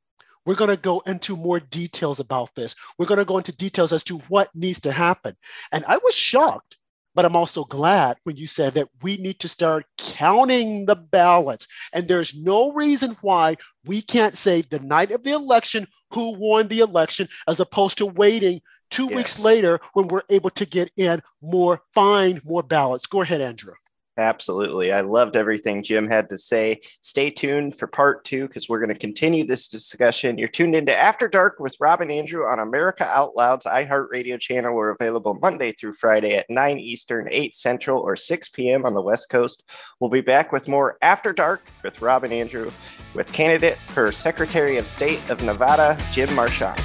[0.45, 2.75] we're going to go into more details about this.
[2.97, 5.35] We're going to go into details as to what needs to happen.
[5.71, 6.77] And I was shocked,
[7.15, 11.67] but I'm also glad when you said that we need to start counting the ballots.
[11.93, 13.55] And there's no reason why
[13.85, 18.05] we can't say the night of the election who won the election as opposed to
[18.05, 19.15] waiting two yes.
[19.15, 23.05] weeks later when we're able to get in more, find more ballots.
[23.05, 23.73] Go ahead, Andrew.
[24.17, 24.91] Absolutely.
[24.91, 26.81] I loved everything Jim had to say.
[27.01, 30.37] Stay tuned for part two because we're going to continue this discussion.
[30.37, 34.75] You're tuned into After Dark with Robin Andrew on America Out Loud's iHeartRadio channel.
[34.75, 38.85] We're available Monday through Friday at 9 Eastern, 8 Central, or 6 p.m.
[38.85, 39.63] on the West Coast.
[39.99, 42.69] We'll be back with more After Dark with Robin Andrew
[43.15, 46.79] with candidate for Secretary of State of Nevada, Jim Marchant.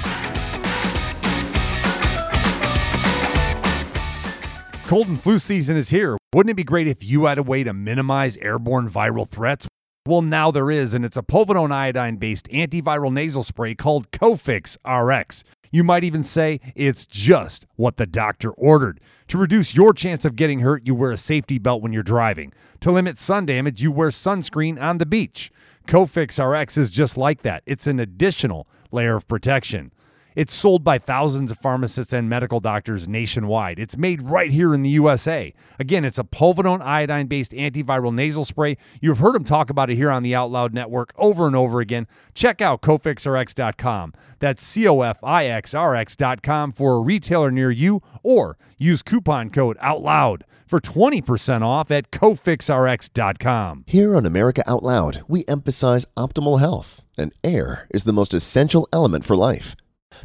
[4.87, 6.18] Cold and flu season is here.
[6.31, 9.67] Wouldn't it be great if you had a way to minimize airborne viral threats?
[10.05, 14.77] Well, now there is, and it's a povidone iodine based antiviral nasal spray called Cofix
[14.85, 15.43] RX.
[15.71, 19.01] You might even say it's just what the doctor ordered.
[19.29, 22.53] To reduce your chance of getting hurt, you wear a safety belt when you're driving.
[22.81, 25.51] To limit sun damage, you wear sunscreen on the beach.
[25.87, 27.63] Cofix RX is just like that.
[27.65, 29.91] It's an additional layer of protection.
[30.39, 33.77] It's sold by thousands of pharmacists and medical doctors nationwide.
[33.77, 35.53] It's made right here in the USA.
[35.77, 38.77] Again, it's a povidone iodine based antiviral nasal spray.
[39.01, 41.81] You've heard him talk about it here on the Out Loud Network over and over
[41.81, 42.07] again.
[42.35, 44.13] Check out cofixrx.com.
[44.39, 49.01] That's C O F I X R X.com for a retailer near you or use
[49.01, 53.83] coupon code OUTLOUD for 20% off at cofixrx.com.
[53.87, 58.87] Here on America Out Loud, we emphasize optimal health, and air is the most essential
[58.93, 59.75] element for life.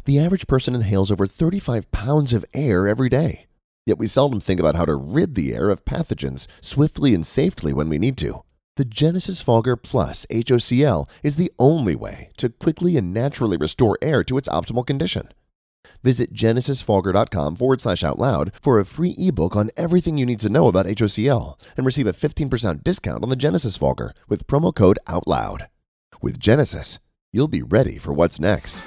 [0.05, 3.45] The average person inhales over 35 pounds of air every day.
[3.85, 7.71] Yet we seldom think about how to rid the air of pathogens swiftly and safely
[7.71, 8.43] when we need to.
[8.77, 14.23] The Genesis Fogger Plus HOCl is the only way to quickly and naturally restore air
[14.25, 15.29] to its optimal condition.
[16.03, 20.49] Visit genesisfogger.com forward slash out loud for a free ebook on everything you need to
[20.49, 24.99] know about HOCl and receive a 15% discount on the Genesis Fogger with promo code
[25.07, 25.67] OUTLOUD.
[26.21, 26.99] With Genesis,
[27.31, 28.83] you'll be ready for what's next.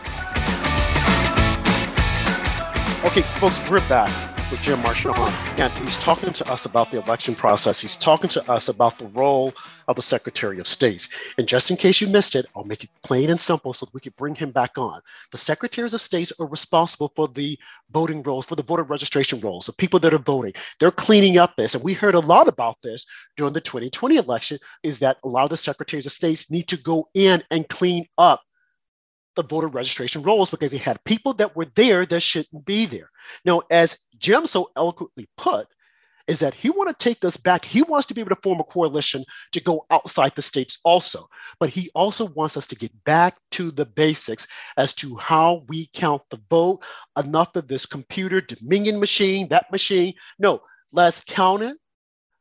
[3.08, 4.10] Okay, folks, we're back
[4.50, 5.16] with Jim Marchant,
[5.58, 7.80] and he's talking to us about the election process.
[7.80, 9.54] He's talking to us about the role
[9.88, 11.08] of the Secretary of State.
[11.38, 13.94] And just in case you missed it, I'll make it plain and simple so that
[13.94, 15.00] we can bring him back on.
[15.32, 17.58] The Secretaries of State are responsible for the
[17.92, 20.52] voting rolls, for the voter registration rolls, the people that are voting.
[20.78, 21.74] They're cleaning up this.
[21.74, 23.06] And we heard a lot about this
[23.38, 26.76] during the 2020 election, is that a lot of the Secretaries of State need to
[26.82, 28.42] go in and clean up
[29.38, 33.08] the voter registration rolls because they had people that were there that shouldn't be there.
[33.44, 35.68] Now, as Jim so eloquently put,
[36.26, 37.64] is that he want to take us back.
[37.64, 41.26] He wants to be able to form a coalition to go outside the states also,
[41.60, 45.88] but he also wants us to get back to the basics as to how we
[45.94, 46.80] count the vote.
[47.16, 50.14] Enough of this computer dominion machine, that machine.
[50.40, 50.60] No,
[50.92, 51.76] let's count it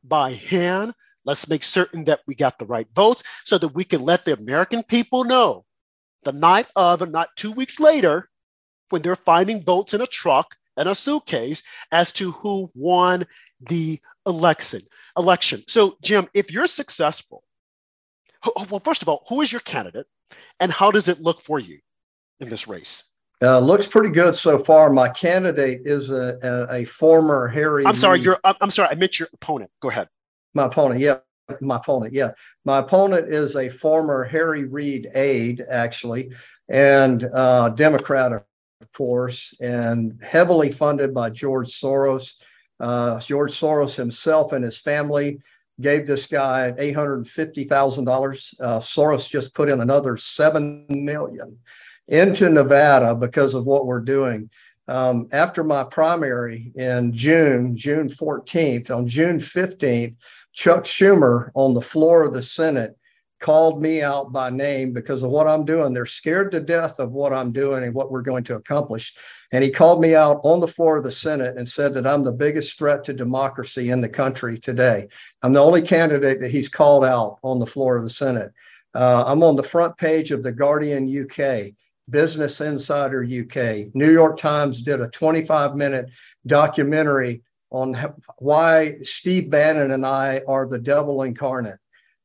[0.03, 0.93] by hand.
[1.25, 4.33] Let's make certain that we got the right votes so that we can let the
[4.33, 5.63] American people know
[6.27, 8.29] the night of and not two weeks later
[8.89, 11.63] when they're finding votes in a truck and a suitcase
[11.93, 13.25] as to who won
[13.69, 14.81] the election.
[15.17, 15.63] Election.
[15.67, 17.43] So, Jim, if you're successful,
[18.69, 20.05] well, first of all, who is your candidate,
[20.59, 21.79] and how does it look for you
[22.41, 23.05] in this race?
[23.41, 24.89] Uh, looks pretty good so far.
[24.89, 27.85] My candidate is a, a, a former Harry.
[27.85, 28.39] I'm sorry, you're.
[28.43, 28.89] I'm sorry.
[28.91, 29.71] I meant your opponent.
[29.81, 30.09] Go ahead.
[30.53, 31.19] My opponent, yeah,
[31.61, 32.31] my opponent, yeah.
[32.65, 36.31] My opponent is a former Harry Reid aide, actually,
[36.69, 38.43] and uh, Democrat, of
[38.93, 42.33] course, and heavily funded by George Soros.
[42.79, 45.39] Uh, George Soros himself and his family
[45.79, 48.53] gave this guy $850,000.
[48.59, 51.57] Uh, Soros just put in another 7 million
[52.07, 54.49] into Nevada because of what we're doing.
[54.89, 60.15] Um, after my primary in June, June 14th, on June 15th,
[60.57, 62.97] Chuck Schumer on the floor of the Senate
[63.39, 65.93] called me out by name because of what I'm doing.
[65.93, 69.13] They're scared to death of what I'm doing and what we're going to accomplish.
[69.51, 72.23] And he called me out on the floor of the Senate and said that I'm
[72.23, 75.07] the biggest threat to democracy in the country today.
[75.43, 78.51] I'm the only candidate that he's called out on the floor of the Senate.
[78.95, 81.73] Uh, I'm on the front page of The Guardian UK,
[82.09, 83.93] Business Insider UK.
[83.93, 86.09] New York Times did a 25 minute
[86.47, 87.95] documentary on
[88.37, 91.79] why Steve Bannon and I are the devil incarnate.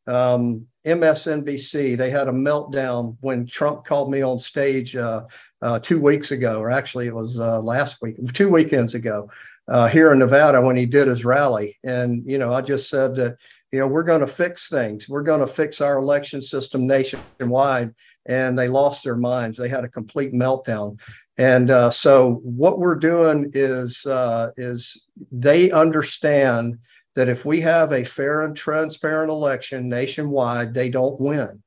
[0.07, 5.25] Um, MSNBC, they had a meltdown when Trump called me on stage uh,
[5.61, 9.31] uh, two weeks ago, or actually it was uh, last week, two weekends ago,
[9.69, 11.79] uh, here in Nevada when he did his rally.
[11.85, 13.37] And, you know, I just said that,
[13.71, 15.09] you know, we're going to fix things.
[15.09, 17.95] We're going to fix our election system nationwide.
[18.27, 19.57] And they lost their minds.
[19.57, 20.99] They had a complete meltdown.
[21.39, 26.79] And uh, so what we're doing is uh, is they understand
[27.15, 31.63] that if we have a fair and transparent election nationwide, they don't win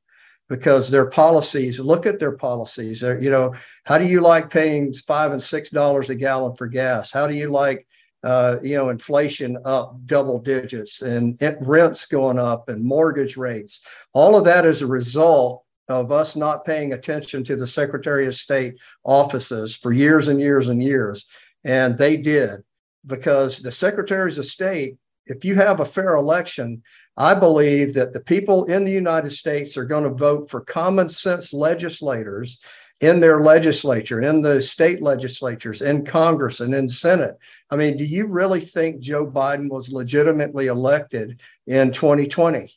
[0.49, 3.01] because their policies look at their policies.
[3.01, 3.55] They're, you know
[3.85, 7.11] how do you like paying five and six dollars a gallon for gas?
[7.11, 7.87] How do you like
[8.23, 13.81] uh, you know inflation up double digits and rents going up and mortgage rates?
[14.13, 18.35] All of that is a result of us not paying attention to the secretary of
[18.35, 21.25] state offices for years and years and years
[21.63, 22.61] and they did
[23.05, 24.95] because the secretaries of state
[25.27, 26.81] if you have a fair election
[27.17, 31.09] I believe that the people in the United States are going to vote for common
[31.09, 32.59] sense legislators
[33.01, 37.35] in their legislature, in the state legislatures, in Congress, and in Senate.
[37.69, 42.73] I mean, do you really think Joe Biden was legitimately elected in 2020?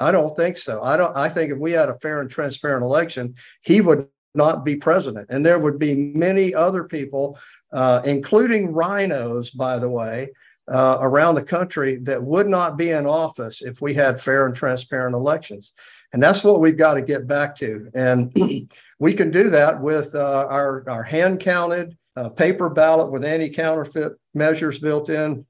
[0.00, 0.82] I don't think so.
[0.82, 1.16] I don't.
[1.16, 5.28] I think if we had a fair and transparent election, he would not be president,
[5.30, 7.38] and there would be many other people,
[7.72, 10.30] uh, including RINOs, by the way,
[10.68, 14.54] uh, around the country that would not be in office if we had fair and
[14.54, 15.72] transparent elections.
[16.12, 17.90] And that's what we've got to get back to.
[17.94, 18.32] And
[18.98, 23.48] we can do that with uh, our, our hand counted uh, paper ballot with anti
[23.48, 25.46] counterfeit measures built in,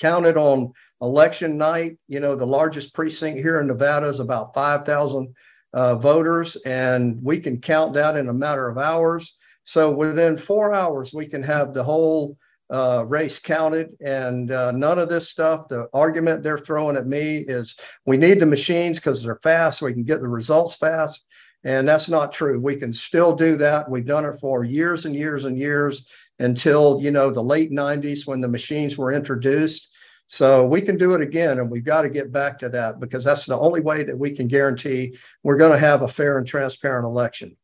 [0.00, 0.72] counted on
[1.02, 1.98] election night.
[2.08, 5.34] You know, the largest precinct here in Nevada is about 5,000
[5.74, 9.36] uh, voters, and we can count that in a matter of hours.
[9.64, 12.36] So within four hours, we can have the whole
[12.70, 15.68] uh, race counted and uh, none of this stuff.
[15.68, 17.76] The argument they're throwing at me is
[18.06, 21.24] we need the machines because they're fast, so we can get the results fast.
[21.64, 22.60] And that's not true.
[22.60, 23.88] We can still do that.
[23.88, 26.04] We've done it for years and years and years
[26.38, 29.90] until you know the late 90s when the machines were introduced.
[30.32, 33.22] So we can do it again, and we've got to get back to that because
[33.22, 36.46] that's the only way that we can guarantee we're going to have a fair and
[36.46, 37.54] transparent election.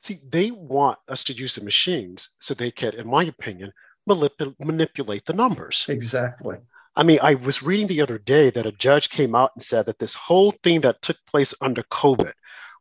[0.00, 3.72] See, they want us to use the machines so they can, in my opinion,
[4.08, 5.86] manip- manipulate the numbers.
[5.88, 6.56] Exactly.
[6.96, 9.86] I mean, I was reading the other day that a judge came out and said
[9.86, 12.32] that this whole thing that took place under COVID,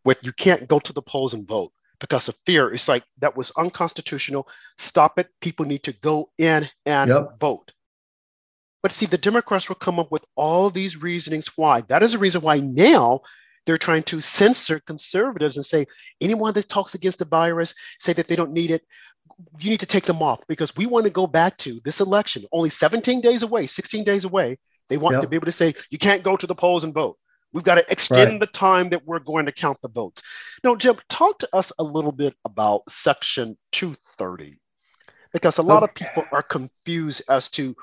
[0.04, 3.38] with you can't go to the polls and vote because of fear, it's like that
[3.38, 4.48] was unconstitutional.
[4.80, 5.30] Stop it.
[5.40, 7.40] People need to go in and yep.
[7.40, 7.74] vote.
[8.84, 11.82] But see, the Democrats will come up with all these reasonings why.
[11.82, 13.22] That is the reason why now
[13.66, 15.88] they're trying to censor conservatives and say
[16.22, 18.84] anyone that talks against the virus, say that they don't need it,
[19.58, 22.44] you need to take them off because we want to go back to this election
[22.52, 24.60] only 17 days away 16 days away
[24.90, 25.22] they want yep.
[25.22, 27.18] to be able to say you can't go to the polls and vote
[27.54, 28.40] We've got to extend right.
[28.40, 30.24] the time that we're going to count the votes.
[30.64, 34.58] Now, Jim, talk to us a little bit about Section 230,
[35.32, 35.92] because a lot okay.
[35.92, 37.76] of people are confused as to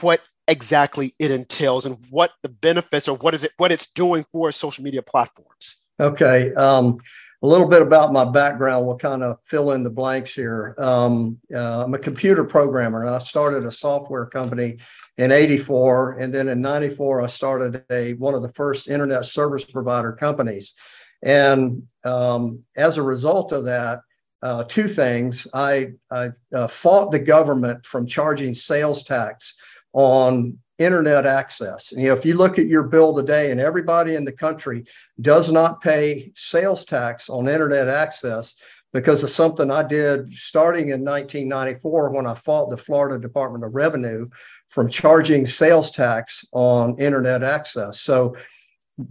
[0.00, 4.24] what exactly it entails and what the benefits or what is it what it's doing
[4.32, 5.76] for social media platforms.
[5.98, 6.52] Okay.
[6.54, 6.98] Um,
[7.42, 8.86] a little bit about my background.
[8.86, 10.74] We'll kind of fill in the blanks here.
[10.78, 14.78] Um, uh, I'm a computer programmer, and I started a software company
[15.18, 19.64] in 84 and then in 94 i started a one of the first internet service
[19.64, 20.74] provider companies
[21.22, 24.00] and um, as a result of that
[24.42, 29.54] uh, two things i, I uh, fought the government from charging sales tax
[29.96, 34.14] on internet access and, you know if you look at your bill today and everybody
[34.14, 34.84] in the country
[35.22, 38.54] does not pay sales tax on internet access
[38.92, 43.74] because of something i did starting in 1994 when i fought the florida department of
[43.74, 44.28] revenue
[44.68, 48.00] from charging sales tax on internet access.
[48.00, 48.36] So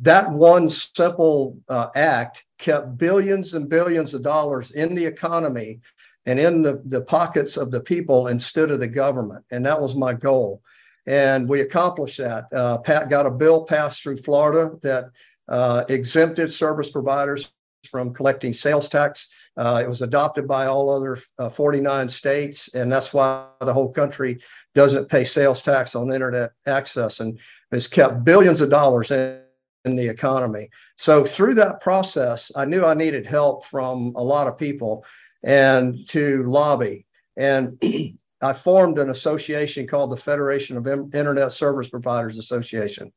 [0.02, 5.80] that one simple uh, act kept billions and billions of dollars in the economy
[6.26, 9.46] and in the, the pockets of the people instead of the government.
[9.52, 10.62] And that was my goal.
[11.08, 12.46] And we accomplished that.
[12.54, 15.06] Uh, Pat got a bill passed through Florida that
[15.48, 17.52] uh, exempted service providers
[17.90, 19.28] from collecting sales tax.
[19.58, 23.92] Uh, it was adopted by all other uh, 49 states, and that's why the whole
[23.92, 24.40] country
[24.74, 27.40] doesn't pay sales tax on internet access and
[27.72, 29.40] has kept billions of dollars in,
[29.86, 30.70] in the economy.
[30.98, 35.06] So through that process, I knew I needed help from a lot of people
[35.44, 37.06] and to lobby.
[37.38, 37.82] And
[38.46, 43.12] I formed an association called the Federation of Internet Service Providers Association.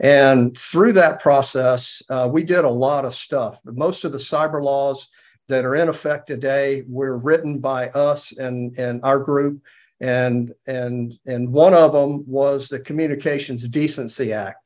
[0.00, 3.60] And through that process, uh, we did a lot of stuff.
[3.64, 5.08] Most of the cyber laws
[5.48, 9.60] that are in effect today were written by us and, and our group
[10.00, 14.64] and and and one of them was the Communications Decency Act.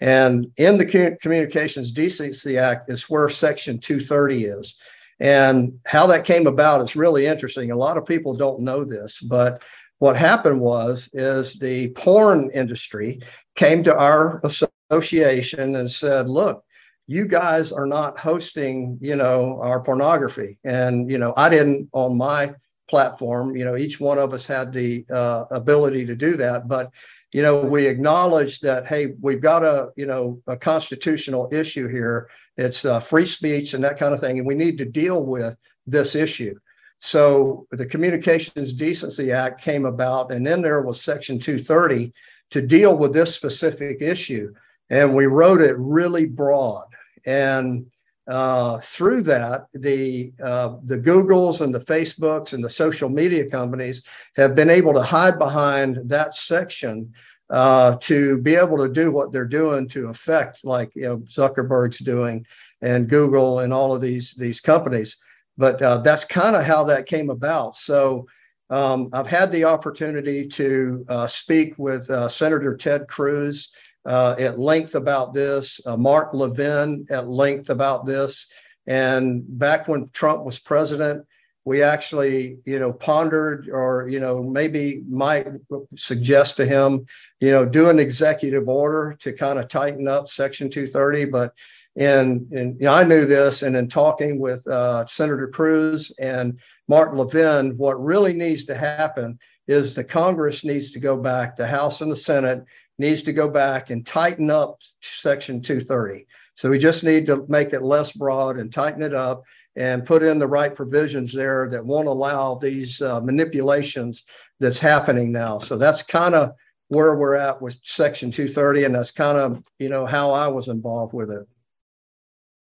[0.00, 4.76] And in the Communications Decency Act is where Section 230 is.
[5.22, 7.70] And how that came about is really interesting.
[7.70, 9.62] A lot of people don't know this, but
[10.00, 13.20] what happened was is the porn industry
[13.54, 16.64] came to our association and said, "Look,
[17.06, 22.16] you guys are not hosting, you know, our pornography." And you know, I didn't on
[22.16, 22.52] my
[22.88, 23.54] platform.
[23.54, 26.90] You know, each one of us had the uh, ability to do that, but
[27.32, 32.28] you know, we acknowledge that hey, we've got a you know a constitutional issue here.
[32.56, 35.56] It's uh, free speech and that kind of thing, and we need to deal with
[35.86, 36.54] this issue.
[37.00, 42.12] So the Communications Decency Act came about, and then there was Section 230
[42.50, 44.52] to deal with this specific issue,
[44.90, 46.84] and we wrote it really broad.
[47.24, 47.86] And
[48.28, 54.02] uh, through that, the uh, the Googles and the Facebooks and the social media companies
[54.36, 57.12] have been able to hide behind that section
[57.52, 61.98] uh, to be able to do what they're doing to affect, like you know Zuckerberg's
[61.98, 62.46] doing,
[62.80, 65.18] and Google and all of these these companies.
[65.58, 67.76] But uh, that's kind of how that came about.
[67.76, 68.26] So.
[68.70, 73.70] Um, I've had the opportunity to uh, speak with uh, Senator Ted Cruz
[74.06, 78.46] uh, at length about this, Mark Levin at length about this.
[78.86, 81.26] And back when Trump was president,
[81.64, 85.46] we actually, you know, pondered or, you know, maybe might
[85.94, 87.06] suggest to him,
[87.40, 91.26] you know, do an executive order to kind of tighten up Section 230.
[91.26, 91.54] But
[91.96, 96.58] and, and you know, I knew this, and in talking with uh, Senator Cruz and
[96.88, 99.38] martin Levin, what really needs to happen
[99.68, 102.64] is the Congress needs to go back, the House and the Senate
[102.98, 106.26] needs to go back and tighten up Section 230.
[106.54, 109.42] So we just need to make it less broad and tighten it up
[109.76, 114.24] and put in the right provisions there that won't allow these uh, manipulations
[114.60, 115.58] that's happening now.
[115.58, 116.50] So that's kind of
[116.88, 120.68] where we're at with Section 230, and that's kind of you know how I was
[120.68, 121.46] involved with it.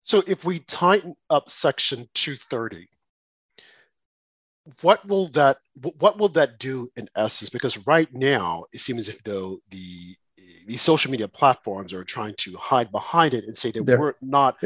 [0.04, 2.88] So if we tighten up Section 230,
[4.82, 5.58] what will that
[6.00, 7.50] what will that do in essence?
[7.50, 10.16] Because right now it seems as if though the
[10.68, 14.14] these social media platforms are trying to hide behind it and say that They're, we're
[14.22, 14.64] not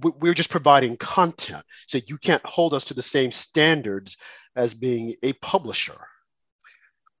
[0.00, 4.16] we're just providing content so you can't hold us to the same standards
[4.56, 5.98] as being a publisher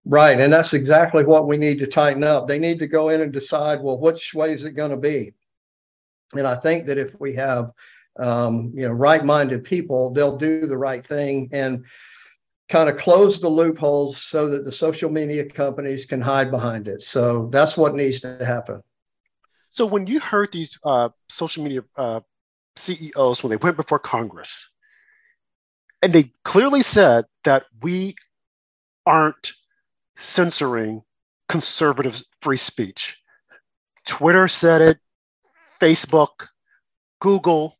[0.04, 3.20] right and that's exactly what we need to tighten up they need to go in
[3.20, 5.32] and decide well which way is it going to be
[6.34, 7.70] and i think that if we have
[8.18, 11.84] um, you know right-minded people they'll do the right thing and
[12.72, 17.02] kind of close the loopholes so that the social media companies can hide behind it.
[17.02, 18.80] So that's what needs to happen.
[19.72, 22.20] So when you heard these uh, social media uh,
[22.76, 24.70] CEOs when they went before Congress,
[26.02, 28.14] and they clearly said that we
[29.06, 29.52] aren't
[30.16, 31.02] censoring
[31.48, 33.22] conservative free speech.
[34.06, 34.98] Twitter said it,
[35.80, 36.48] Facebook,
[37.20, 37.78] Google.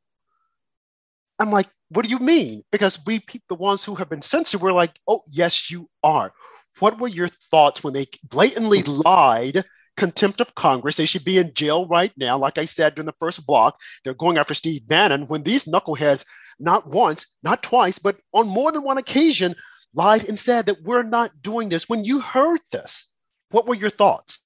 [1.38, 2.62] I'm like, what do you mean?
[2.70, 6.32] Because we, the ones who have been censored, we're like, oh, yes, you are.
[6.78, 9.64] What were your thoughts when they blatantly lied?
[9.97, 10.97] Contempt of Congress.
[10.97, 12.38] They should be in jail right now.
[12.38, 16.24] Like I said during the first block, they're going after Steve Bannon when these knuckleheads,
[16.59, 19.55] not once, not twice, but on more than one occasion,
[19.95, 21.88] lied and said that we're not doing this.
[21.88, 23.12] When you heard this,
[23.51, 24.40] what were your thoughts?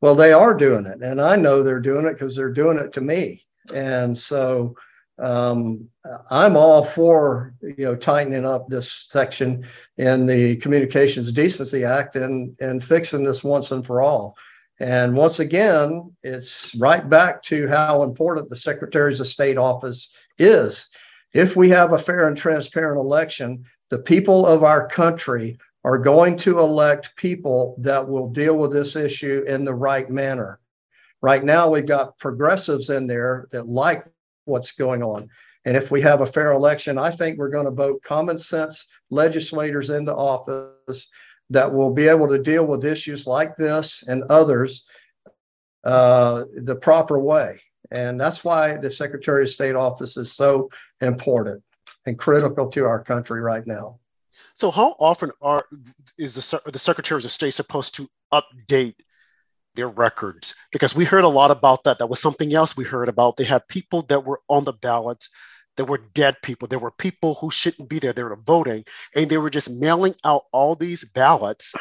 [0.00, 1.00] Well, they are doing it.
[1.02, 3.46] And I know they're doing it because they're doing it to me.
[3.72, 4.74] And so
[5.18, 5.88] um,
[6.30, 9.64] I'm all for you know tightening up this section
[9.98, 14.36] in the Communications Decency Act and and fixing this once and for all.
[14.82, 20.88] And once again, it's right back to how important the Secretaries of State office is.
[21.34, 26.36] If we have a fair and transparent election, the people of our country are going
[26.38, 30.58] to elect people that will deal with this issue in the right manner.
[31.20, 34.04] Right now, we've got progressives in there that like
[34.46, 35.28] what's going on.
[35.64, 38.84] And if we have a fair election, I think we're going to vote common sense
[39.10, 41.06] legislators into office
[41.52, 44.84] that will be able to deal with issues like this and others
[45.84, 47.60] uh, the proper way.
[47.90, 51.62] And that's why the Secretary of State office is so important
[52.06, 53.98] and critical to our country right now.
[54.56, 55.64] So, how often are
[56.18, 58.96] is the the Secretaries of State supposed to update
[59.74, 61.98] their records because we heard a lot about that.
[61.98, 63.36] That was something else we heard about.
[63.36, 65.28] They had people that were on the ballots
[65.76, 66.68] that were dead people.
[66.68, 68.12] There were people who shouldn't be there.
[68.12, 71.74] They were voting and they were just mailing out all these ballots.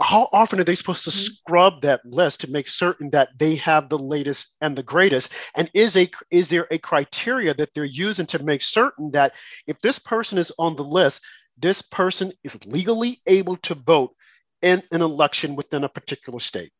[0.00, 1.34] How often are they supposed to mm-hmm.
[1.34, 5.32] scrub that list to make certain that they have the latest and the greatest?
[5.56, 9.32] And is a is there a criteria that they're using to make certain that
[9.66, 11.22] if this person is on the list,
[11.56, 14.14] this person is legally able to vote
[14.62, 16.70] in an election within a particular state.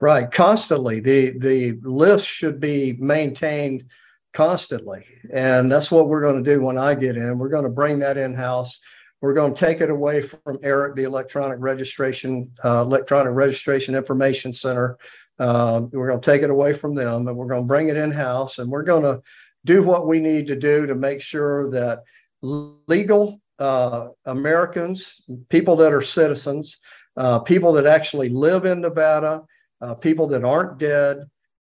[0.00, 1.00] Right, constantly.
[1.00, 3.84] The the list should be maintained
[4.32, 7.38] constantly, and that's what we're going to do when I get in.
[7.38, 8.80] We're going to bring that in house.
[9.20, 14.52] We're going to take it away from ERIC, the electronic registration uh, electronic registration information
[14.52, 14.98] center.
[15.38, 17.96] Uh, we're going to take it away from them, and we're going to bring it
[17.96, 19.22] in house, and we're going to
[19.64, 22.02] do what we need to do to make sure that
[22.42, 26.78] legal uh, Americans, people that are citizens,
[27.16, 29.42] uh, people that actually live in Nevada,
[29.80, 31.18] uh, people that aren't dead,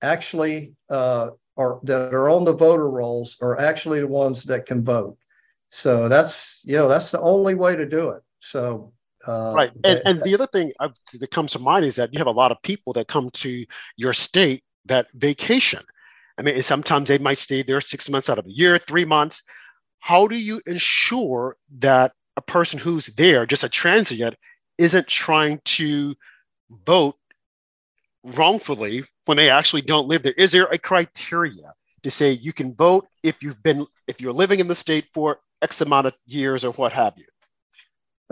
[0.01, 1.30] actually uh,
[1.60, 5.18] are that are on the voter rolls are actually the ones that can vote.
[5.70, 8.24] So that's you know that's the only way to do it.
[8.39, 8.93] So
[9.28, 12.28] uh, right, and, and the other thing that comes to mind is that you have
[12.28, 13.66] a lot of people that come to
[13.97, 15.84] your state that vacation.
[16.38, 19.43] I mean, sometimes they might stay there six months out of a year, three months.
[19.99, 24.36] How do you ensure that a person who's there, just a transient,
[24.78, 26.16] isn't trying to
[26.86, 27.19] vote
[28.24, 30.34] wrongfully when they actually don't live there?
[30.38, 34.60] Is there a criteria to say you can vote if you've been if you're living
[34.60, 37.26] in the state for X amount of years or what have you?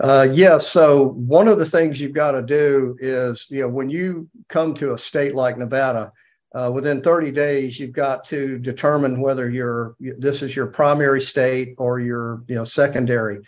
[0.00, 0.38] Uh, yes.
[0.38, 4.28] Yeah, so one of the things you've got to do is, you know, when you
[4.48, 6.12] come to a state like Nevada,
[6.54, 11.74] uh, within 30 days, you've got to determine whether you're this is your primary state
[11.78, 13.40] or your, you know, secondary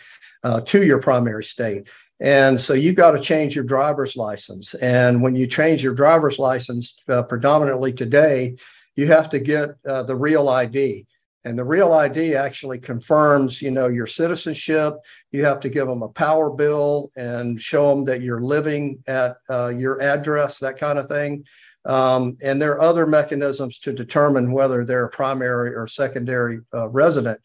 [0.43, 1.87] uh, to your primary state.
[2.21, 4.75] And so you've got to change your driver's license.
[4.75, 8.55] And when you change your driver's license, uh, predominantly today,
[8.95, 11.07] you have to get uh, the real ID.
[11.45, 14.93] And the real ID actually confirms, you know, your citizenship.
[15.31, 19.37] You have to give them a power bill and show them that you're living at
[19.49, 21.43] uh, your address, that kind of thing.
[21.85, 26.87] Um, and there are other mechanisms to determine whether they're a primary or secondary uh,
[26.89, 27.41] resident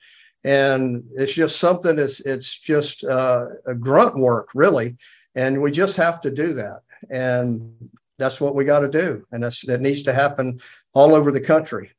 [0.47, 4.97] and it's just something it's it's just uh, a grunt work really.
[5.35, 6.81] And we just have to do that.
[7.11, 9.27] And that's what we got to do.
[9.33, 10.61] And that's that needs to happen
[10.95, 11.91] all over the country.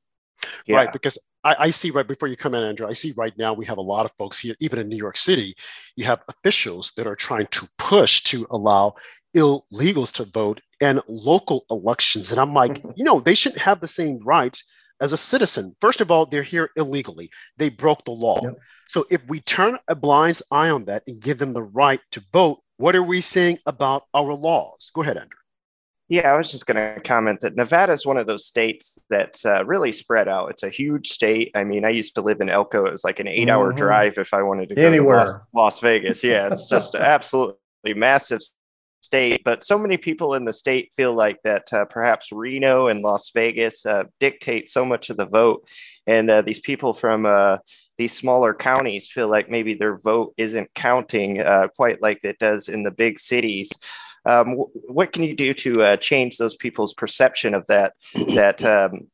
[0.66, 0.78] Yeah.
[0.78, 3.54] right because I, I, see right before you come in andrew i see right now
[3.54, 5.56] we have a lot of folks here even in new york city
[5.96, 8.94] you have officials that are trying to push to allow
[9.36, 12.32] illegals to vote in local elections.
[12.32, 14.64] And i'm like you know they shouldn't have the same rights
[15.02, 15.76] as a citizen.
[15.82, 17.30] First of all, they're here illegally.
[17.58, 18.40] They broke the law.
[18.44, 18.58] Yep.
[18.88, 22.22] So if we turn a blind eye on that and give them the right to
[22.32, 24.92] vote, what are we saying about our laws?
[24.94, 25.38] Go ahead, Andrew.
[26.10, 29.46] Yeah, I was just going to comment that Nevada is one of those states that's
[29.46, 30.52] uh, really spread out.
[30.52, 31.52] It's a huge state.
[31.54, 32.86] I mean, I used to live in Elko.
[32.86, 33.78] It was like an eight-hour mm-hmm.
[33.78, 35.26] drive if I wanted to go anywhere.
[35.26, 36.24] To Las, Las Vegas.
[36.24, 38.40] Yeah, it's just absolutely massive
[39.08, 43.02] state, but so many people in the state feel like that uh, perhaps Reno and
[43.02, 45.66] Las Vegas uh, dictate so much of the vote.
[46.06, 47.58] And uh, these people from uh,
[47.98, 52.68] these smaller counties feel like maybe their vote isn't counting uh, quite like it does
[52.68, 53.72] in the big cities.
[54.26, 54.56] Um,
[54.98, 57.94] what can you do to uh, change those people's perception of that?
[58.36, 59.08] That um,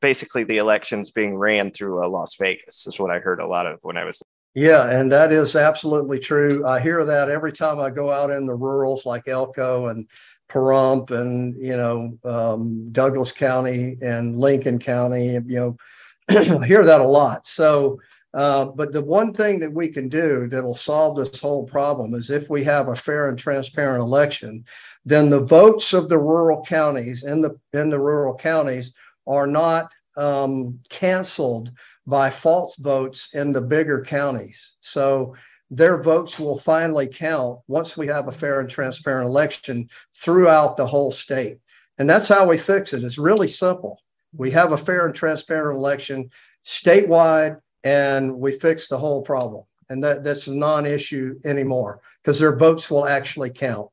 [0.00, 3.78] basically the elections being ran through Las Vegas is what I heard a lot of
[3.82, 4.22] when I was.
[4.56, 6.66] Yeah, and that is absolutely true.
[6.66, 10.08] I hear that every time I go out in the rurals like Elko and
[10.48, 15.32] Pahrump and you know um, Douglas County and Lincoln County.
[15.34, 15.76] You know,
[16.30, 17.46] I hear that a lot.
[17.46, 18.00] So,
[18.32, 22.30] uh, but the one thing that we can do that'll solve this whole problem is
[22.30, 24.64] if we have a fair and transparent election,
[25.04, 28.92] then the votes of the rural counties in the in the rural counties
[29.26, 31.70] are not um, canceled
[32.06, 34.74] by false votes in the bigger counties.
[34.80, 35.34] So
[35.70, 40.86] their votes will finally count once we have a fair and transparent election throughout the
[40.86, 41.58] whole state.
[41.98, 43.02] And that's how we fix it.
[43.02, 44.00] It's really simple.
[44.32, 46.30] We have a fair and transparent election
[46.64, 49.64] statewide, and we fix the whole problem.
[49.88, 53.88] And that, that's a non issue anymore because their votes will actually count.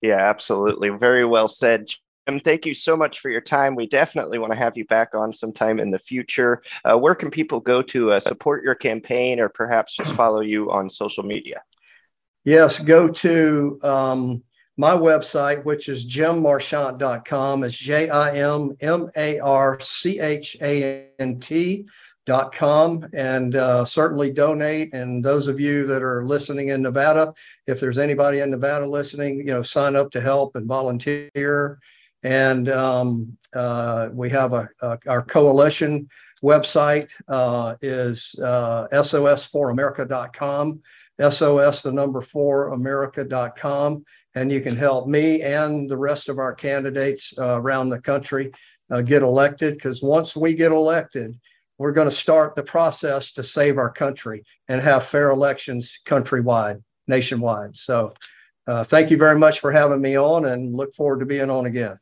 [0.00, 0.90] Yeah, absolutely.
[0.90, 1.88] Very well said.
[2.28, 3.74] Thank you so much for your time.
[3.74, 6.60] We definitely want to have you back on sometime in the future.
[6.84, 10.70] Uh, where can people go to uh, support your campaign or perhaps just follow you
[10.70, 11.62] on social media?
[12.44, 14.42] Yes, go to um,
[14.76, 17.64] my website, which is jimmarchant.com.
[17.64, 23.06] It's J I M M A R C H A N T.com.
[23.14, 24.92] And uh, certainly donate.
[24.92, 27.32] And those of you that are listening in Nevada,
[27.66, 31.78] if there's anybody in Nevada listening, you know, sign up to help and volunteer.
[32.22, 36.08] And um, uh, we have a, a, our coalition
[36.42, 40.80] website uh, is uh, sos4america.com,
[41.30, 44.04] sos the number four america.com
[44.38, 48.52] and you can help me and the rest of our candidates uh, around the country
[48.90, 49.74] uh, get elected.
[49.74, 51.38] Because once we get elected,
[51.78, 56.82] we're going to start the process to save our country and have fair elections countrywide,
[57.06, 57.76] nationwide.
[57.76, 58.12] So,
[58.66, 61.64] uh, thank you very much for having me on, and look forward to being on
[61.64, 61.98] again.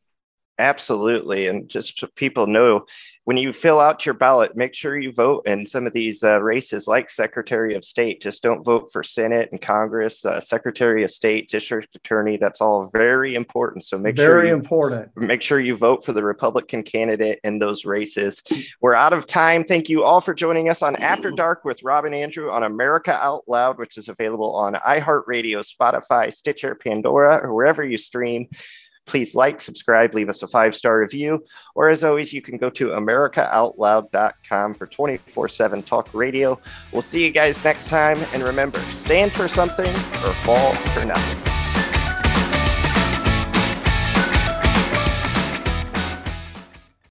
[0.58, 1.48] Absolutely.
[1.48, 2.86] And just so people know,
[3.24, 6.40] when you fill out your ballot, make sure you vote in some of these uh,
[6.40, 8.22] races like Secretary of State.
[8.22, 12.36] Just don't vote for Senate and Congress, uh, Secretary of State, District Attorney.
[12.36, 13.84] That's all very important.
[13.84, 15.16] So make very sure very important.
[15.16, 18.42] Make sure you vote for the Republican candidate in those races.
[18.80, 19.64] We're out of time.
[19.64, 23.42] Thank you all for joining us on After Dark with Robin Andrew on America Out
[23.48, 28.48] Loud, which is available on iHeartRadio, Spotify, Stitcher, Pandora, or wherever you stream.
[29.06, 31.44] Please like, subscribe, leave us a five star review.
[31.74, 36.60] Or as always, you can go to AmericaOutloud.com for 24 7 talk radio.
[36.92, 38.18] We'll see you guys next time.
[38.32, 41.55] And remember, stand for something or fall for nothing.